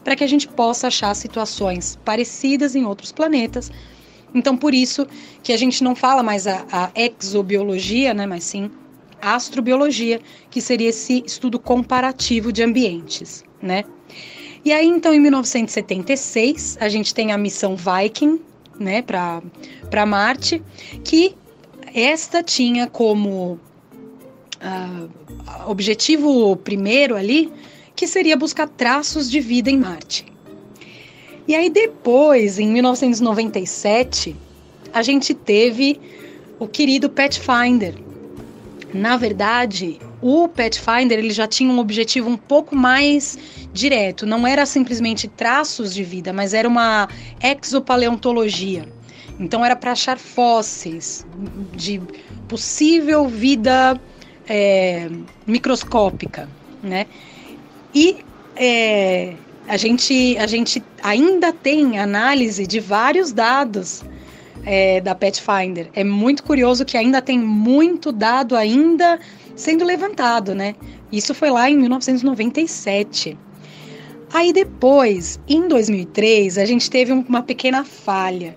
[0.03, 3.71] para que a gente possa achar situações parecidas em outros planetas.
[4.35, 5.07] Então, por isso
[5.43, 8.71] que a gente não fala mais a, a exobiologia, né, mas sim
[9.21, 13.85] astrobiologia, que seria esse estudo comparativo de ambientes, né?
[14.64, 18.41] E aí, então, em 1976, a gente tem a missão Viking,
[18.79, 20.62] né, para Marte,
[21.03, 21.35] que
[21.95, 23.59] esta tinha como
[24.61, 25.11] uh,
[25.66, 27.53] objetivo primeiro ali,
[27.97, 30.27] que seria buscar traços de vida em Marte.
[31.49, 34.37] E aí depois, em 1997,
[34.93, 36.01] a gente teve
[36.59, 37.95] o querido Pathfinder.
[38.93, 43.38] Na verdade, o Pathfinder ele já tinha um objetivo um pouco mais
[43.72, 44.26] direto.
[44.26, 47.09] Não era simplesmente traços de vida, mas era uma
[47.43, 48.86] exopaleontologia.
[49.38, 51.26] Então era para achar fósseis
[51.74, 52.01] de
[52.49, 53.99] possível vida
[54.49, 55.09] é,
[55.47, 56.49] microscópica,
[56.82, 57.07] né?
[57.95, 58.18] E
[58.57, 59.34] é,
[59.66, 64.05] a, gente, a gente ainda tem análise de vários dados
[64.65, 65.89] é, da Pathfinder.
[65.95, 69.19] É muito curioso que ainda tem muito dado ainda
[69.57, 70.75] sendo levantado, né?
[71.11, 73.37] Isso foi lá em 1997.
[74.33, 78.57] Aí depois, em 2003, a gente teve uma pequena falha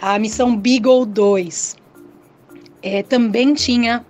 [0.00, 1.76] a missão Beagle 2
[2.82, 4.06] é, também tinha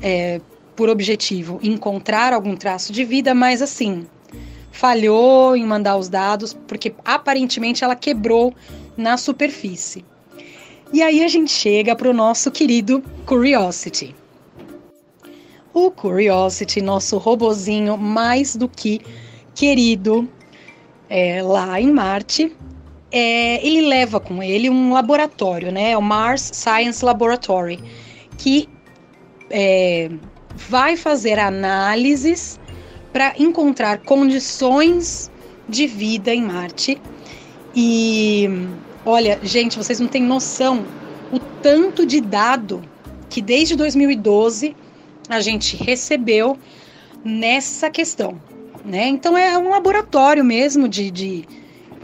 [0.00, 0.40] é,
[0.76, 4.06] por objetivo encontrar algum traço de vida, mas assim,
[4.70, 8.54] falhou em mandar os dados, porque aparentemente ela quebrou
[8.96, 10.04] na superfície.
[10.92, 14.14] E aí a gente chega para o nosso querido Curiosity.
[15.74, 19.00] O Curiosity, nosso robozinho mais do que
[19.54, 20.28] querido
[21.08, 22.54] é, lá em Marte,
[23.10, 25.96] é, ele leva com ele um laboratório, né?
[25.96, 27.82] O Mars Science Laboratory,
[28.38, 28.68] que
[29.50, 30.10] é,
[30.54, 32.58] vai fazer análises
[33.12, 35.30] para encontrar condições
[35.68, 37.00] de vida em Marte.
[37.74, 38.48] E
[39.06, 40.84] olha, gente, vocês não têm noção
[41.32, 42.82] o tanto de dado
[43.30, 44.76] que desde 2012
[45.28, 46.58] a gente recebeu
[47.24, 48.40] nessa questão.
[48.84, 49.06] Né?
[49.08, 51.44] Então é um laboratório mesmo de, de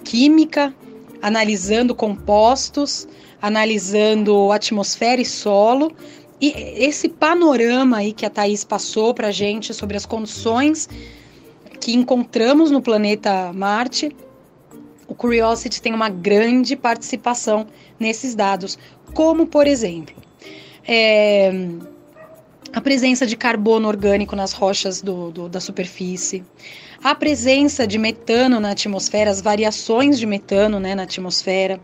[0.04, 0.74] química,
[1.20, 3.06] analisando compostos,
[3.40, 5.92] analisando atmosfera e solo.
[6.40, 10.88] E esse panorama aí que a Thaís passou para a gente sobre as condições
[11.78, 14.14] que encontramos no planeta Marte,
[15.12, 17.66] o Curiosity tem uma grande participação
[18.00, 18.78] nesses dados,
[19.12, 20.14] como, por exemplo,
[20.88, 21.52] é,
[22.72, 26.42] a presença de carbono orgânico nas rochas do, do, da superfície,
[27.04, 31.78] a presença de metano na atmosfera, as variações de metano né, na atmosfera,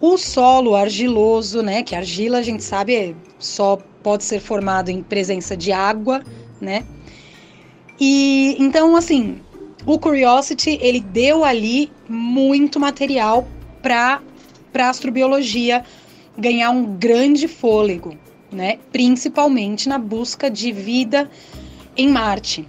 [0.00, 5.56] o solo argiloso, né, que argila a gente sabe só pode ser formado em presença
[5.56, 6.20] de água,
[6.60, 6.84] né?
[7.98, 9.40] E então assim,
[9.86, 13.46] o Curiosity ele deu ali muito material
[13.80, 14.20] para
[14.72, 15.82] para astrobiologia
[16.36, 18.14] ganhar um grande fôlego,
[18.52, 18.78] né?
[18.92, 21.30] Principalmente na busca de vida
[21.96, 22.68] em Marte.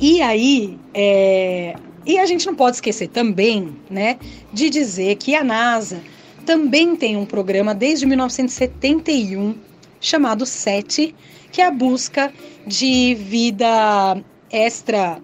[0.00, 1.74] E aí, é...
[2.06, 4.18] e a gente não pode esquecer também, né,
[4.52, 6.00] de dizer que a NASA
[6.46, 9.54] também tem um programa desde 1971
[10.00, 11.14] chamado SET,
[11.52, 12.32] que é a busca
[12.66, 14.16] de vida
[14.50, 15.20] extra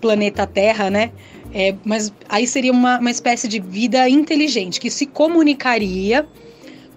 [0.00, 1.12] planeta Terra, né?
[1.52, 6.28] É, mas aí seria uma, uma espécie de vida inteligente que se comunicaria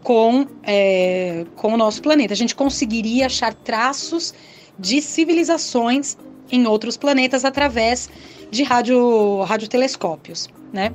[0.04, 2.34] com, é, com o nosso planeta.
[2.34, 4.34] A gente conseguiria achar traços
[4.78, 6.18] de civilizações
[6.52, 8.10] em outros planetas através
[8.50, 10.92] de rádio, radiotelescópios, né?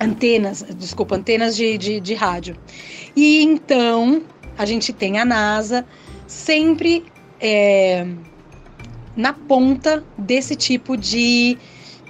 [0.00, 2.56] Antenas, desculpa, antenas de, de, de rádio.
[3.14, 4.22] E então
[4.58, 5.86] a gente tem a NASA
[6.26, 7.04] sempre
[7.40, 8.06] é,
[9.16, 11.56] na ponta desse tipo de,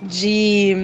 [0.02, 0.74] de,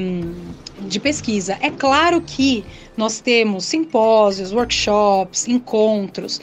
[0.80, 1.58] de pesquisa.
[1.60, 2.64] É claro que
[2.96, 6.40] nós temos simpósios, workshops, encontros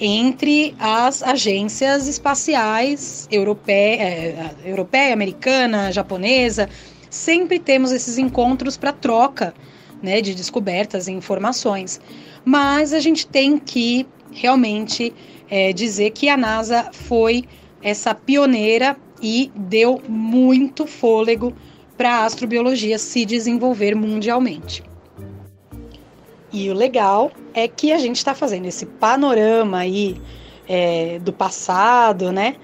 [0.00, 6.68] entre as agências espaciais europeia, é, europeia americana, japonesa.
[7.10, 9.52] Sempre temos esses encontros para troca
[10.00, 12.00] né, de descobertas e informações.
[12.44, 15.12] Mas a gente tem que realmente
[15.50, 17.44] é, dizer que a NASA foi
[17.82, 21.52] essa pioneira e deu muito fôlego
[21.96, 24.82] para a astrobiologia se desenvolver mundialmente.
[26.52, 30.16] E o legal é que a gente está fazendo esse panorama aí
[30.68, 32.56] é, do passado, né?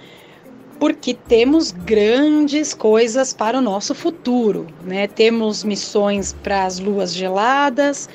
[0.79, 5.07] porque temos grandes coisas para o nosso futuro, né?
[5.07, 8.09] Temos missões para as luas geladas,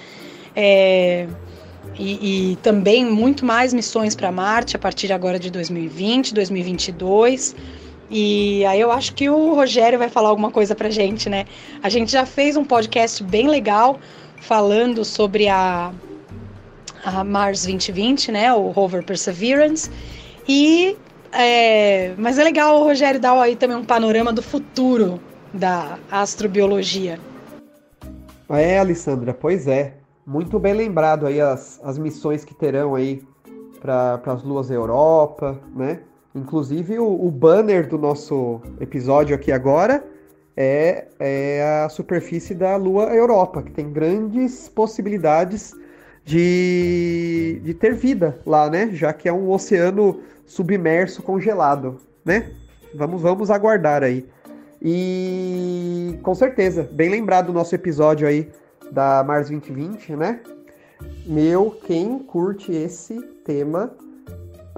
[0.56, 1.28] é,
[1.98, 7.56] e, e, também muito mais missões para Marte a partir agora de 2020, 2022.
[8.10, 11.46] E aí eu acho que o Rogério vai falar alguma coisa para gente, né?
[11.84, 14.00] A gente já fez um podcast bem legal
[14.42, 15.92] falando sobre a,
[17.06, 18.54] a Mars 2020, né?
[18.54, 19.92] O rover Perseverance.
[20.48, 20.98] E
[21.32, 25.20] é, mas é legal o Rogério dar aí também um panorama do futuro
[25.54, 27.20] da astrobiologia.
[28.50, 29.96] É, Alessandra, pois é.
[30.26, 33.24] Muito bem lembrado aí as, as missões que terão aí
[33.80, 36.02] para as luas Europa, né?
[36.40, 40.04] Inclusive, o, o, banner do nosso episódio aqui agora
[40.56, 45.76] é, é a superfície da Lua Europa, que tem grandes possibilidades
[46.24, 48.90] de, de ter vida lá, né?
[48.94, 52.52] Já que é um oceano submerso congelado, né?
[52.96, 54.26] Vamos, vamos aguardar aí.
[54.82, 58.50] E com certeza, bem lembrado do nosso episódio aí
[58.92, 60.40] da Mars 2020, né?
[61.26, 63.92] Meu, quem curte esse tema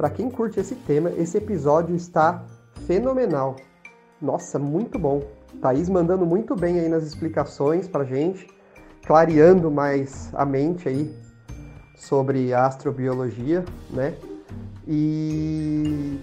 [0.02, 2.44] para quem curte esse tema, esse episódio está
[2.88, 3.56] fenomenal.
[4.20, 5.22] Nossa, muito bom.
[5.62, 8.48] Thaís mandando muito bem aí nas explicações pra gente,
[9.06, 11.16] clareando mais a mente aí
[11.96, 14.16] sobre astrobiologia, né?
[14.88, 16.20] E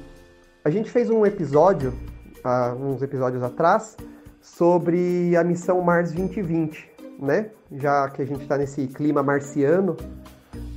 [0.64, 1.94] a gente fez um episódio,
[2.42, 3.96] há uns episódios atrás,
[4.40, 7.50] sobre a missão Mars 2020, né?
[7.70, 9.96] Já que a gente está nesse clima marciano,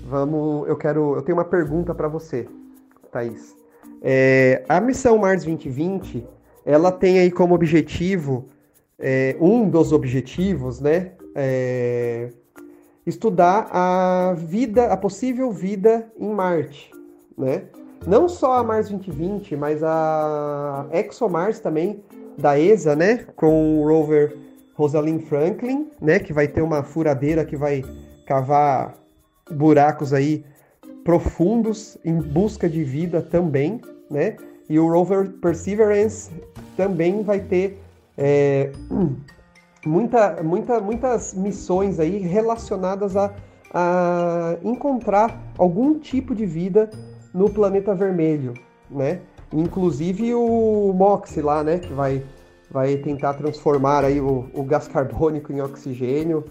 [0.07, 2.47] vamos, eu quero, eu tenho uma pergunta para você.
[3.11, 3.55] Thaís.
[4.01, 6.25] É, a missão Mars 2020,
[6.65, 8.45] ela tem aí como objetivo,
[8.97, 12.29] é, um dos objetivos, né, é,
[13.05, 16.91] estudar a vida, a possível vida em Marte,
[17.37, 17.63] né?
[18.07, 22.03] Não só a Mars 2020, mas a ExoMars também,
[22.37, 24.35] da ESA, né, com o rover
[24.73, 27.83] Rosalind Franklin, né, que vai ter uma furadeira que vai
[28.25, 28.95] cavar
[29.51, 30.43] buracos aí
[31.03, 34.35] profundos em busca de vida também, né?
[34.69, 36.31] E o rover Perseverance
[36.77, 37.81] também vai ter
[38.17, 38.71] é,
[39.85, 43.33] muita, muita, muitas missões aí relacionadas a,
[43.73, 46.89] a encontrar algum tipo de vida
[47.33, 48.53] no planeta vermelho,
[48.89, 49.21] né?
[49.53, 51.79] Inclusive o MOX lá, né?
[51.79, 52.23] Que vai,
[52.69, 56.45] vai tentar transformar aí o, o gás carbônico em oxigênio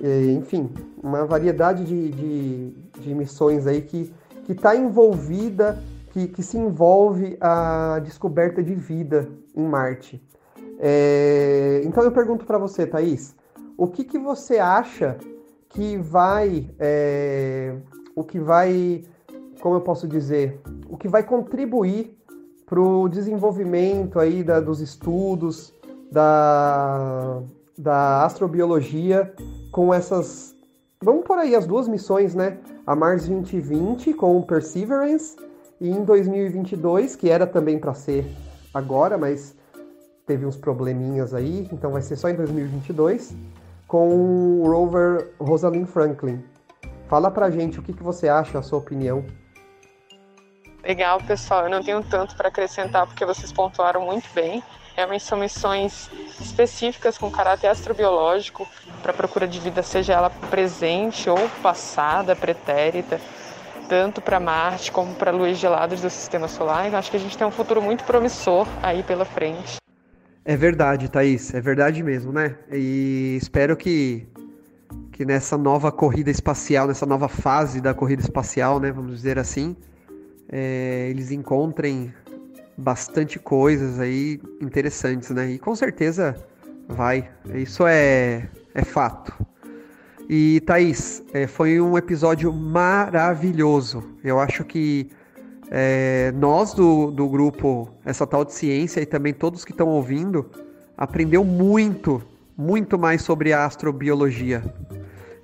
[0.00, 0.70] enfim,
[1.02, 2.70] uma variedade de, de,
[3.00, 4.12] de missões aí que
[4.48, 10.22] está envolvida, que, que se envolve a descoberta de vida em Marte.
[10.78, 13.34] É, então eu pergunto para você, Thaís,
[13.76, 15.16] o que, que você acha
[15.68, 17.74] que vai, é,
[18.14, 19.02] o que vai,
[19.60, 22.16] como eu posso dizer, o que vai contribuir
[22.66, 25.72] para o desenvolvimento aí da, dos estudos
[26.10, 27.42] da,
[27.76, 29.34] da astrobiologia
[29.74, 30.54] com essas.
[31.02, 32.58] Vamos por aí as duas missões, né?
[32.86, 35.36] A Mars 2020 com o Perseverance
[35.80, 38.24] e em 2022, que era também para ser
[38.72, 39.56] agora, mas
[40.28, 43.34] teve uns probleminhas aí, então vai ser só em 2022,
[43.88, 46.42] com o rover Rosalind Franklin.
[47.08, 49.24] Fala pra gente o que, que você acha, a sua opinião.
[50.84, 51.64] Legal, pessoal.
[51.64, 54.62] Eu não tenho tanto para acrescentar porque vocês pontuaram muito bem.
[54.96, 56.08] Realmente são missões
[56.40, 58.66] específicas com caráter astrobiológico
[59.02, 63.20] para a procura de vida, seja ela presente ou passada, pretérita,
[63.88, 66.86] tanto para Marte como para luas geladas do Sistema Solar.
[66.86, 69.76] Então, acho que a gente tem um futuro muito promissor aí pela frente.
[70.44, 72.54] É verdade, Thaís, é verdade mesmo, né?
[72.70, 74.28] E espero que,
[75.10, 79.74] que nessa nova corrida espacial, nessa nova fase da corrida espacial, né, vamos dizer assim,
[80.48, 82.12] é, eles encontrem
[82.76, 85.52] bastante coisas aí interessantes, né?
[85.52, 86.36] E com certeza
[86.88, 87.28] vai.
[87.54, 89.32] Isso é, é fato.
[90.28, 94.02] E Thaís, é, foi um episódio maravilhoso.
[94.22, 95.10] Eu acho que
[95.70, 100.50] é, nós do, do grupo Essa Tal de Ciência e também todos que estão ouvindo
[100.96, 102.22] aprendeu muito,
[102.56, 104.62] muito mais sobre a astrobiologia.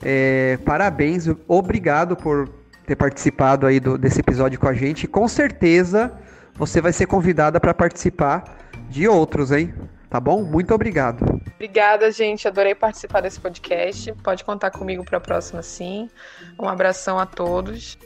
[0.03, 2.49] É, parabéns, obrigado por
[2.87, 5.07] ter participado aí do, desse episódio com a gente.
[5.07, 6.13] Com certeza
[6.61, 8.45] você vai ser convidada para participar
[8.91, 9.73] de outros, hein?
[10.11, 10.45] Tá bom?
[10.45, 11.41] Muito obrigado.
[11.55, 12.47] Obrigada, gente.
[12.47, 14.13] Adorei participar desse podcast.
[14.23, 16.11] Pode contar comigo para a próxima, sim.
[16.59, 17.97] Um abração a todos.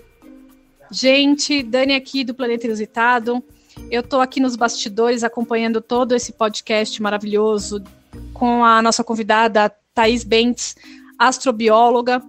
[0.88, 3.42] Gente, Dani aqui do Planeta Inusitado.
[3.90, 7.82] Eu estou aqui nos bastidores acompanhando todo esse podcast maravilhoso
[8.32, 10.76] com a nossa convidada Thaís Bentes,
[11.18, 12.22] astrobióloga.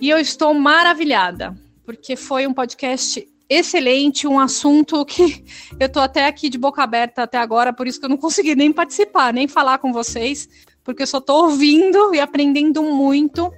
[0.00, 5.44] E eu estou maravilhada, porque foi um podcast excelente, um assunto que
[5.78, 8.54] eu estou até aqui de boca aberta até agora, por isso que eu não consegui
[8.54, 10.48] nem participar, nem falar com vocês,
[10.84, 13.52] porque eu só estou ouvindo e aprendendo muito.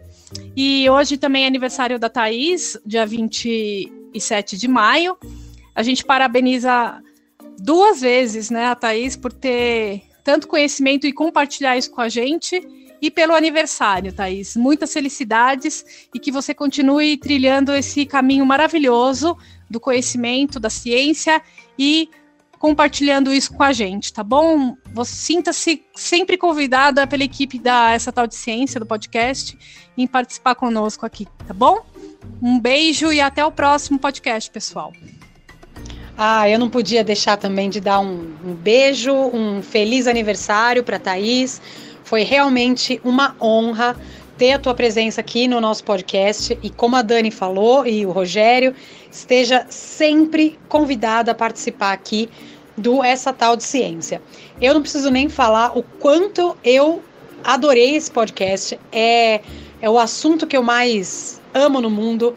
[0.57, 5.17] E hoje também é aniversário da Thaís, dia 27 de maio.
[5.75, 7.03] A gente parabeniza
[7.59, 12.61] duas vezes, né, a Thaís, por ter tanto conhecimento e compartilhar isso com a gente.
[13.01, 14.57] E pelo aniversário, Thaís.
[14.57, 19.37] Muitas felicidades e que você continue trilhando esse caminho maravilhoso
[19.73, 21.43] do conhecimento, da ciência
[21.79, 22.09] e
[22.59, 24.77] compartilhando isso com a gente, tá bom?
[24.95, 29.59] Você sinta-se sempre convidada pela equipe da essa tal de ciência do podcast
[29.99, 31.81] em participar conosco aqui, tá bom?
[32.41, 34.93] Um beijo e até o próximo podcast, pessoal.
[36.17, 41.01] Ah, eu não podia deixar também de dar um, um beijo, um feliz aniversário para
[41.01, 41.61] Thaís.
[42.05, 43.97] Foi realmente uma honra
[44.39, 48.11] ter a tua presença aqui no nosso podcast e como a Dani falou e o
[48.11, 48.75] Rogério,
[49.13, 52.31] esteja sempre convidada a participar aqui
[52.77, 54.23] do Essa Tal de Ciência.
[54.61, 57.03] Eu não preciso nem falar o quanto eu
[57.45, 58.81] adorei esse podcast.
[58.91, 59.43] É,
[59.81, 62.35] é o assunto que eu mais amo no mundo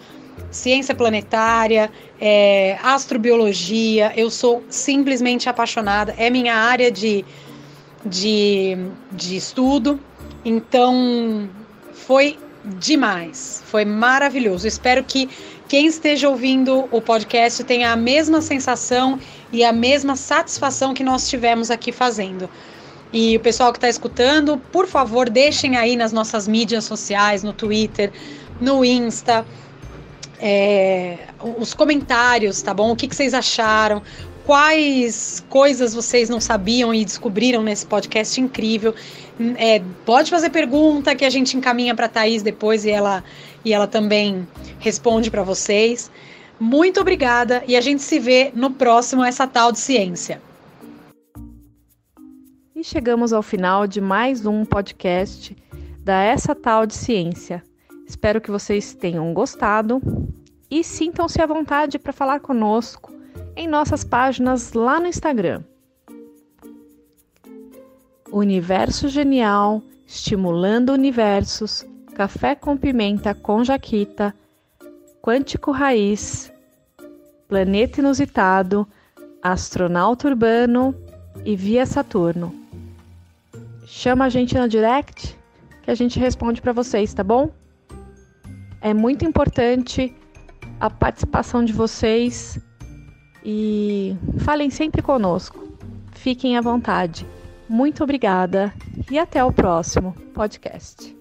[0.51, 4.11] ciência planetária, é, astrobiologia.
[4.15, 7.23] Eu sou simplesmente apaixonada, é minha área de,
[8.05, 8.77] de,
[9.13, 9.99] de estudo.
[10.43, 11.49] Então,
[11.93, 14.67] foi demais, foi maravilhoso.
[14.67, 15.29] Espero que
[15.67, 19.19] quem esteja ouvindo o podcast tenha a mesma sensação
[19.51, 22.49] e a mesma satisfação que nós tivemos aqui fazendo.
[23.11, 27.53] E o pessoal que está escutando, por favor, deixem aí nas nossas mídias sociais, no
[27.53, 28.11] Twitter,
[28.59, 29.45] no Insta,
[30.39, 31.17] é,
[31.57, 32.91] os comentários, tá bom?
[32.91, 34.01] O que, que vocês acharam?
[34.45, 38.93] Quais coisas vocês não sabiam e descobriram nesse podcast incrível?
[39.57, 43.23] É, pode fazer pergunta que a gente encaminha para a Thaís depois e ela,
[43.65, 46.11] e ela também responde para vocês.
[46.59, 50.39] Muito obrigada e a gente se vê no próximo Essa Tal de Ciência.
[52.75, 55.57] E chegamos ao final de mais um podcast
[56.03, 57.63] da Essa Tal de Ciência.
[58.07, 59.99] Espero que vocês tenham gostado
[60.69, 63.14] e sintam-se à vontade para falar conosco
[63.55, 65.63] em nossas páginas lá no Instagram.
[68.31, 74.35] Universo Genial, Estimulando Universos, Café com Pimenta com Jaquita,
[75.21, 76.51] Quântico Raiz,
[77.47, 78.87] Planeta Inusitado,
[79.41, 80.95] Astronauta Urbano
[81.45, 82.53] e Via Saturno.
[83.85, 85.37] Chama a gente no direct
[85.83, 87.51] que a gente responde para vocês, tá bom?
[88.81, 90.15] É muito importante
[90.79, 92.59] a participação de vocês
[93.45, 95.63] e falem sempre conosco.
[96.11, 97.25] Fiquem à vontade.
[97.69, 98.73] Muito obrigada
[99.09, 101.15] e até o próximo podcast.